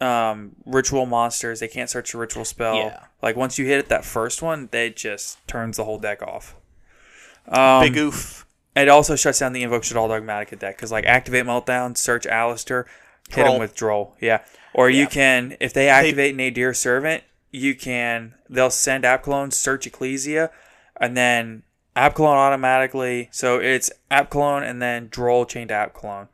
[0.00, 1.60] um ritual monsters.
[1.60, 2.76] They can't search a ritual spell.
[2.76, 3.04] Yeah.
[3.22, 6.56] Like once you hit that first one, they just turns the whole deck off.
[7.46, 8.46] Um, Big oof.
[8.74, 12.86] It also shuts down the Invoke Shaddoll Dogmatika deck because like activate Meltdown, search Aleister,
[13.28, 13.54] hit Droll.
[13.54, 14.16] him with Droll.
[14.20, 14.40] Yeah.
[14.72, 20.50] Or you can, if they activate Nadir Servant, you can, they'll send Apkallone, search Ecclesia,
[21.00, 21.64] and then
[21.96, 23.28] Apkallone automatically.
[23.32, 26.28] So it's Apkallone and then Droll chain to Apkallone.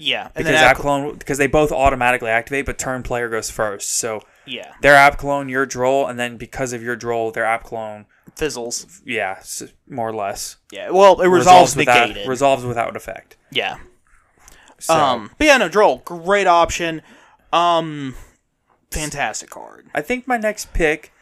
[0.00, 3.28] Yeah, and Because then App App- Clone, because they both automatically activate, but turn player
[3.28, 3.96] goes first.
[3.96, 8.04] So yeah their Apkallone, your Droll, and then because of your Droll, their Apkallone,
[8.36, 9.02] fizzles.
[9.04, 9.42] yeah,
[9.88, 10.56] more or less.
[10.70, 12.28] Yeah, well, it resolves, without, negated.
[12.28, 13.36] Resolves without effect.
[13.50, 13.78] yeah.
[14.78, 17.02] So, Um, but yeah, no, Droll, great option.
[17.52, 18.14] Um,
[18.92, 19.88] fantastic card.
[19.92, 21.12] I think my next pick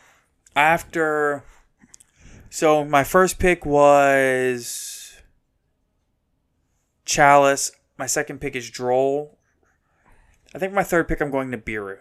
[0.55, 1.45] after.
[2.51, 5.17] So my first pick was
[7.05, 7.73] Chalice.
[7.99, 9.37] My second pick is Droll.
[10.55, 11.99] I think my third pick I'm going to Biru.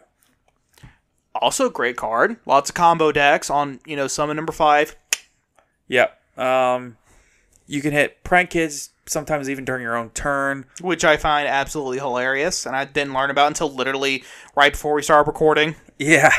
[1.33, 2.37] Also, great card.
[2.45, 4.95] Lots of combo decks on you know summon number five.
[5.87, 6.19] Yep.
[6.37, 6.97] Um,
[7.67, 10.65] you can hit prank kids sometimes even during your own turn.
[10.81, 14.23] which I find absolutely hilarious, and I didn't learn about until literally
[14.55, 15.75] right before we started recording.
[15.97, 16.33] Yeah.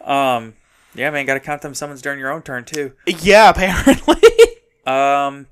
[0.00, 0.54] Um,
[0.94, 2.92] yeah, man, got to count them summons during your own turn too.
[3.06, 4.16] Yeah, apparently.
[4.84, 5.46] Um,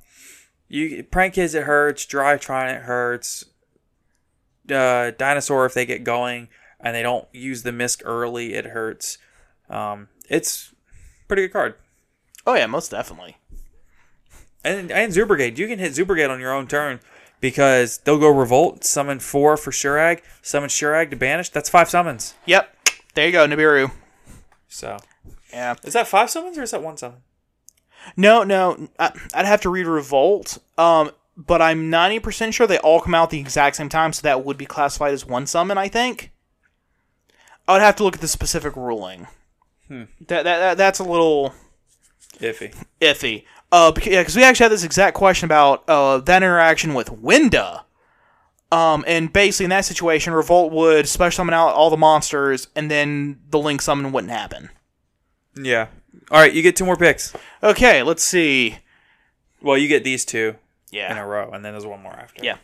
[0.66, 2.04] you prank kids it hurts.
[2.04, 3.44] Drytron it hurts.
[4.68, 6.48] Uh, dinosaur if they get going
[6.80, 9.18] and they don't use the misc early, it hurts.
[9.68, 10.74] Um, it's
[11.28, 11.74] pretty good card.
[12.44, 13.36] oh yeah, most definitely.
[14.64, 16.98] And and Zoo Brigade, you can hit Zoo Brigade on your own turn
[17.40, 21.50] because they'll go revolt, summon four for Shuraig, summon Shuraig to banish.
[21.50, 22.34] That's five summons.
[22.46, 22.76] Yep.
[23.14, 23.92] There you go, Nibiru.
[24.68, 24.98] So
[25.52, 25.74] Yeah.
[25.84, 27.18] is that five summons or is that one summon?
[28.16, 30.58] No, no, I, I'd have to read Revolt.
[30.78, 34.44] Um, but I'm 90% sure they all come out the exact same time, so that
[34.44, 36.32] would be classified as one summon, I think.
[37.68, 39.26] I would have to look at the specific ruling.
[39.88, 41.52] That, that, that that's a little
[42.38, 42.74] Iffy.
[43.00, 43.44] iffy.
[43.72, 47.10] Uh, because, yeah, because we actually had this exact question about uh, that interaction with
[47.10, 47.84] Winda.
[48.72, 52.90] Um, and basically in that situation, Revolt would special summon out all the monsters, and
[52.90, 54.70] then the Link summon wouldn't happen.
[55.56, 55.88] Yeah.
[56.30, 57.34] All right, you get two more picks.
[57.62, 58.78] Okay, let's see.
[59.62, 60.56] Well, you get these two
[60.90, 61.10] yeah.
[61.12, 62.44] in a row, and then there's one more after.
[62.44, 62.56] Yeah.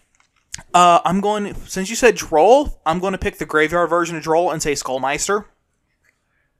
[0.72, 1.54] Uh, I'm going.
[1.66, 4.72] Since you said Droll, I'm going to pick the graveyard version of Droll and say
[4.72, 5.44] Skullmeister.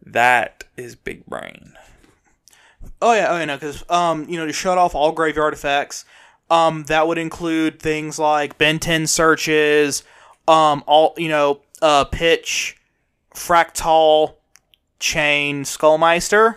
[0.05, 1.73] That is big brain.
[3.01, 6.05] Oh yeah, oh yeah, no, because um, you know, to shut off all graveyard effects,
[6.51, 10.05] um, that would include things like Ben 10 searches,
[10.47, 12.77] um, all you know, uh, pitch,
[13.35, 14.35] Fraktall,
[14.99, 16.57] chain, Skullmeister.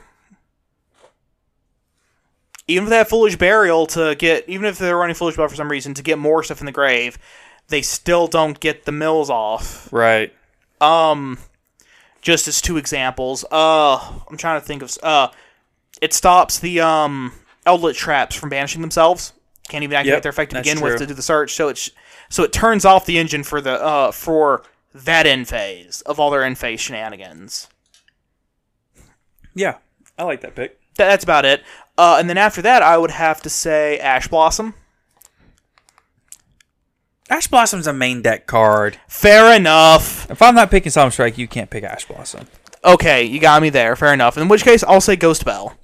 [2.67, 5.55] Even if they have foolish burial to get, even if they're running foolish burial for
[5.55, 7.17] some reason to get more stuff in the grave,
[7.69, 9.91] they still don't get the mills off.
[9.91, 10.33] Right.
[10.79, 11.39] Um,
[12.21, 13.43] just as two examples.
[13.51, 13.95] Uh,
[14.29, 14.95] I'm trying to think of.
[15.01, 15.29] Uh,
[16.01, 17.33] it stops the um
[17.65, 19.33] outlet traps from banishing themselves.
[19.67, 21.53] Can't even activate Yep, their effect to begin with to do the search.
[21.53, 21.91] So it's
[22.29, 24.63] so it turns off the engine for the uh for
[24.93, 27.67] that end phase of all their end phase shenanigans.
[29.53, 29.77] Yeah,
[30.17, 30.79] I like that pick.
[30.95, 31.63] That, that's about it.
[31.97, 34.73] Uh, and then after that, I would have to say Ash Blossom.
[37.29, 38.99] Ash Blossom's a main deck card.
[39.07, 40.29] Fair enough.
[40.31, 42.47] If I'm not picking Solemn Strike, you can't pick Ash Blossom.
[42.83, 43.95] Okay, you got me there.
[43.95, 44.37] Fair enough.
[44.37, 45.75] In which case, I'll say Ghost Bell.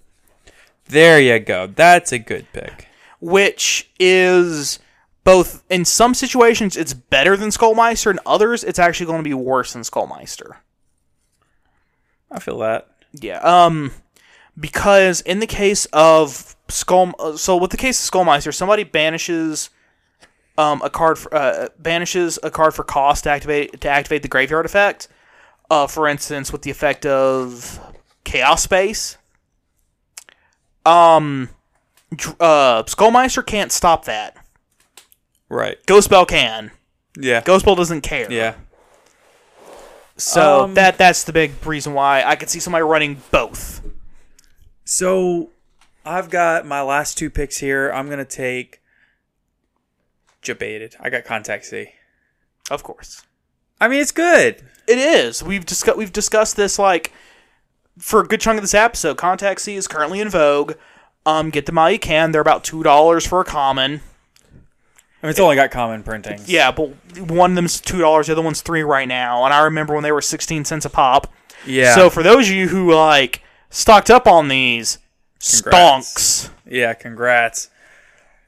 [0.88, 1.68] There you go.
[1.68, 2.88] That's a good pick.
[3.20, 4.80] which is
[5.24, 9.34] both in some situations it's better than Skullmeister, and others it's actually going to be
[9.34, 10.58] worse than Skullmeister.
[12.32, 12.90] I feel that.
[13.22, 13.40] Yeah.
[13.40, 13.92] Um,
[14.60, 19.70] because in the case of Skull, uh, so with the case of Skullmeister, somebody banishes
[20.58, 24.28] um a card for, uh, banishes a card for cost to activate to activate the
[24.28, 25.08] graveyard effect.
[25.70, 27.80] Uh, for instance, with the effect of
[28.24, 29.18] Chaos Space.
[30.86, 31.50] Um,
[32.40, 34.38] uh, Skullmeister can't stop that.
[35.50, 35.84] Right.
[35.86, 36.72] Ghost Bell can.
[37.18, 37.42] Yeah.
[37.42, 38.32] Ghost Bell doesn't care.
[38.32, 38.56] Yeah.
[40.18, 43.82] So Um, that that's the big reason why I could see somebody running both.
[44.86, 45.50] So
[46.06, 47.92] I've got my last two picks here.
[47.92, 48.82] I'm gonna take
[50.42, 50.96] Jebaited.
[51.00, 51.90] I got Contact C.
[52.72, 53.24] Of course.
[53.82, 54.64] I mean, it's good.
[54.88, 55.44] It is.
[55.44, 57.12] We've discussed we've discussed this like
[57.98, 59.18] for a good chunk of this episode.
[59.18, 60.74] Contact C is currently in vogue.
[61.26, 62.32] Um, get them while you can.
[62.32, 64.02] They're about two dollars for a common.
[65.26, 66.40] I mean, it's only got common printing.
[66.46, 68.28] Yeah, but one of them's two dollars.
[68.28, 69.44] The other one's three right now.
[69.44, 71.34] And I remember when they were sixteen cents a pop.
[71.66, 71.96] Yeah.
[71.96, 75.00] So for those of you who like stocked up on these,
[75.40, 76.48] Congrats.
[76.48, 76.50] stonks.
[76.64, 77.72] Yeah, congrats.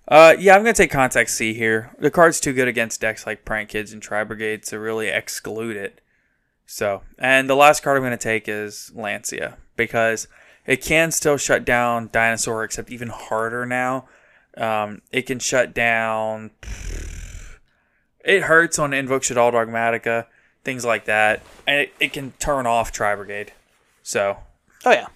[0.07, 1.89] Uh, yeah, I'm gonna take Contact C here.
[1.97, 5.75] The card's too good against decks like Prank Kids and Tri Brigade to really exclude
[5.77, 5.99] it.
[6.67, 10.27] So, and the last card I'm gonna take is Lancea because
[10.67, 14.07] it can still shut down Dinosaur, except even harder now.
[14.57, 16.51] Um, it can shut down.
[18.25, 20.25] It hurts on Invoke Shaddoll Dogmatika,
[20.63, 23.53] things like that, and it, it can turn off Tri Brigade.
[24.03, 24.37] So,
[24.85, 25.07] Oh yeah.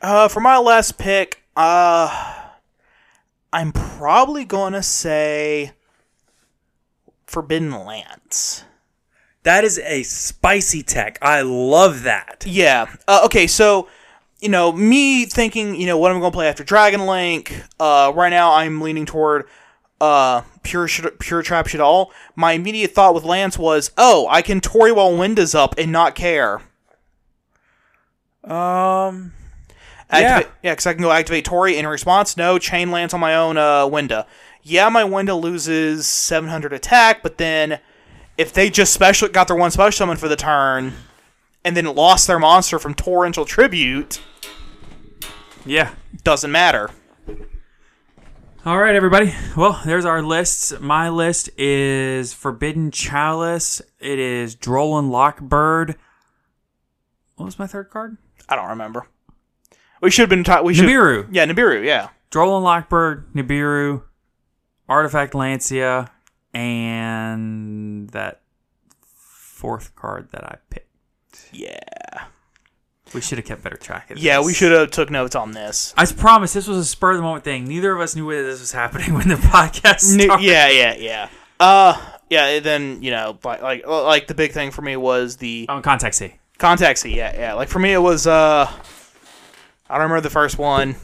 [0.00, 2.34] Uh, for my last pick, uh,
[3.52, 5.72] I'm probably gonna say
[7.26, 8.64] Forbidden Lance.
[9.42, 11.18] That is a spicy tech.
[11.22, 12.44] I love that.
[12.46, 12.86] Yeah.
[13.06, 13.88] Uh, okay, so
[14.40, 17.62] you know, me thinking, you know, what am I'm going to play after Dragon Link.
[17.80, 19.46] Uh, right now, I'm leaning toward
[20.00, 22.12] uh, pure Sh- pure trap all.
[22.34, 26.14] My immediate thought with Lance was, oh, I can Tori while Winda's up and not
[26.14, 26.60] care.
[28.44, 29.32] Um,
[30.08, 32.36] Activate, yeah, because I can go activate Tori in response.
[32.36, 34.26] No, chain Lance on my own uh, Winda.
[34.62, 37.80] Yeah, my Winda loses 700 attack, but then
[38.38, 40.92] if they just special got their one special summon for the turn
[41.66, 44.22] and then lost their monster from torrential tribute,
[45.66, 45.96] yeah.
[46.22, 46.90] doesn't matter.
[48.64, 49.34] All right, everybody.
[49.56, 50.72] Well, there's our lists.
[50.78, 53.82] My list is Forbidden Chalice.
[53.98, 55.96] It is Droll & Lock Bird.
[57.34, 58.16] What was my third card?
[58.48, 59.08] I don't remember.
[60.00, 60.64] We should have been taught.
[60.64, 60.84] We should.
[60.84, 61.26] Nibiru.
[61.32, 61.84] Yeah, Nibiru.
[61.84, 62.10] Yeah.
[62.30, 64.04] Droll & Lock Bird, Nibiru,
[64.88, 66.10] Artifact Lancea,
[66.54, 68.42] and that
[69.00, 70.85] fourth card that I picked.
[71.56, 72.24] Yeah.
[73.14, 75.94] We should have kept better track of Yeah, we should have took notes on this.
[75.96, 77.66] I promise this was a spur of the moment thing.
[77.66, 80.42] Neither of us knew whether this was happening when the podcast started.
[80.44, 81.28] yeah, yeah, yeah.
[81.60, 81.96] Uh,
[82.28, 82.58] yeah.
[82.58, 86.16] Then you know, like, like, like the big thing for me was the Oh, contact
[86.16, 86.34] C.
[86.58, 86.98] contact.
[86.98, 87.52] See, yeah, yeah.
[87.54, 88.26] Like for me, it was.
[88.26, 88.70] Uh,
[89.88, 90.96] I don't remember the first one.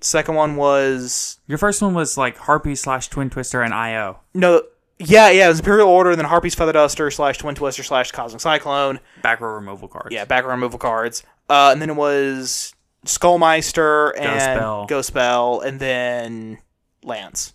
[0.00, 4.20] Second one was Your first one was like Harpy slash Twin Twister and IO.
[4.34, 4.62] no.
[4.98, 5.46] Yeah, yeah.
[5.46, 9.00] It was Imperial Order, and then Harpy's Feather Duster slash Twin Twister slash Cosmic Cyclone.
[9.22, 10.08] Back row removal cards.
[10.14, 11.22] Yeah, background removal cards.
[11.48, 12.74] Uh, and then it was
[13.06, 14.86] Skullmeister and Spell.
[14.86, 16.58] Ghost Spell, and then
[17.02, 17.52] Lance.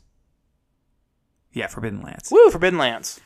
[1.53, 2.29] Yeah, Forbidden Lance.
[2.31, 3.19] Woo, Forbidden Lance.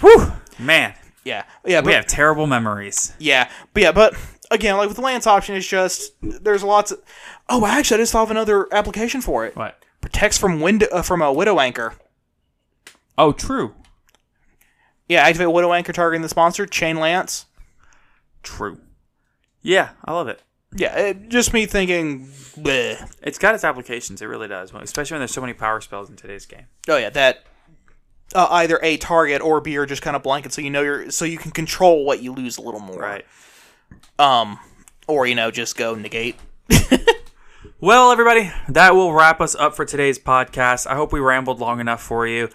[0.00, 0.32] Whew.
[0.58, 0.94] Man,
[1.24, 3.14] Yeah, yeah, but, we have terrible memories.
[3.18, 4.14] yeah, but yeah, but
[4.50, 7.00] again, like with the Lance option, it's just there's lots of.
[7.48, 9.54] Oh, actually, I just thought of another application for it.
[9.56, 9.82] What?
[10.00, 11.94] Protects from wind uh, from a Widow Anchor.
[13.16, 13.74] Oh, true.
[15.08, 17.46] Yeah, activate Widow Anchor targeting the sponsor, Chain Lance.
[18.42, 18.80] True.
[19.60, 20.42] Yeah, I love it.
[20.74, 22.26] Yeah, it, just me thinking.
[22.26, 23.14] bleh.
[23.22, 24.22] It's got its applications.
[24.22, 24.72] It really does.
[24.72, 26.64] Especially when there's so many power spells in today's game.
[26.88, 27.44] Oh yeah, that
[28.34, 31.10] uh, either a target or B are just kind of blanket, so you know you're
[31.10, 32.98] so you can control what you lose a little more.
[32.98, 33.26] Right.
[34.18, 34.58] Um,
[35.06, 36.36] or you know just go negate.
[37.82, 40.86] Well, everybody, that will wrap us up for today's podcast.
[40.86, 42.48] I hope we rambled long enough for you.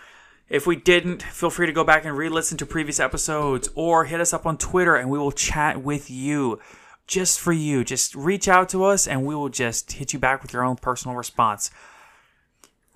[0.49, 4.05] If we didn't, feel free to go back and re listen to previous episodes or
[4.05, 6.59] hit us up on Twitter and we will chat with you
[7.05, 7.83] just for you.
[7.83, 10.77] Just reach out to us and we will just hit you back with your own
[10.77, 11.69] personal response.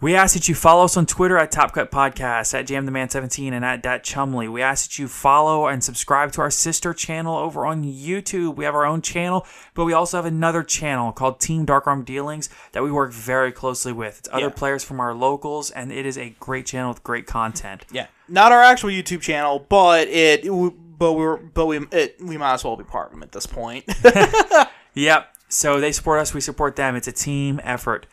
[0.01, 2.91] We ask that you follow us on Twitter at Top Cut Podcast, at Jam the
[2.91, 4.47] Man 17 and at Dat Chumley.
[4.47, 8.55] We ask that you follow and subscribe to our sister channel over on YouTube.
[8.55, 9.45] We have our own channel,
[9.75, 13.51] but we also have another channel called Team Dark Arm Dealings that we work very
[13.51, 14.17] closely with.
[14.19, 14.49] It's other Yeah.
[14.49, 17.85] players from our locals, and it is a great channel with great content.
[17.91, 20.45] Yeah, not our actual YouTube channel, but it.
[20.97, 23.45] But we're but we it, we might as well be part of them at this
[23.45, 23.85] point.
[24.93, 25.27] Yep.
[25.47, 26.95] So they support us, we support them.
[26.95, 28.07] It's a team effort.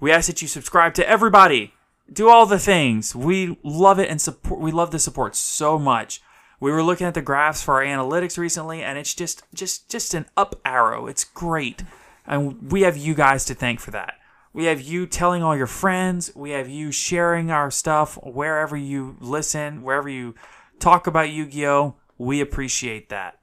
[0.00, 1.74] We ask that you subscribe to everybody.
[2.12, 3.14] Do all the things.
[3.14, 6.22] We love it and support we love the support so much.
[6.60, 10.14] We were looking at the graphs for our analytics recently and it's just just just
[10.14, 11.06] an up arrow.
[11.06, 11.82] It's great.
[12.26, 14.14] And we have you guys to thank for that.
[14.52, 19.16] We have you telling all your friends, we have you sharing our stuff wherever you
[19.20, 20.34] listen, wherever you
[20.78, 21.96] talk about Yu-Gi-Oh.
[22.16, 23.38] We appreciate that.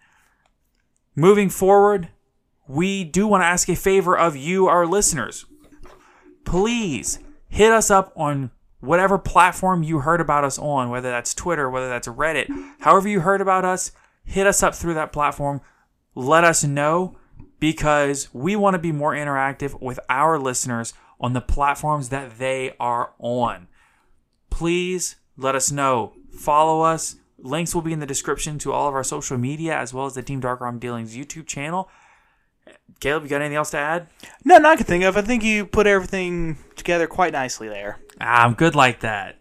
[1.15, 2.09] Moving forward,
[2.67, 5.45] we do want to ask a favor of you, our listeners.
[6.45, 11.69] Please hit us up on whatever platform you heard about us on, whether that's Twitter,
[11.69, 12.47] whether that's Reddit,
[12.79, 13.91] however you heard about us,
[14.23, 15.61] hit us up through that platform.
[16.13, 17.17] Let us know
[17.59, 22.73] because we want to be more interactive with our listeners on the platforms that they
[22.79, 23.67] are on.
[24.49, 26.13] Please let us know.
[26.31, 27.15] Follow us.
[27.37, 30.13] Links will be in the description to all of our social media as well as
[30.13, 31.89] the Team Dark Arm Dealings YouTube channel.
[32.99, 34.07] Caleb, you got anything else to add?
[34.43, 35.17] no, not I can think of.
[35.17, 37.99] I think you put everything together quite nicely there.
[38.21, 39.37] Ah, I'm good like that.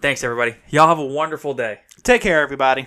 [0.00, 0.56] Thanks, everybody.
[0.68, 1.80] Y'all have a wonderful day.
[2.02, 2.86] Take care, everybody.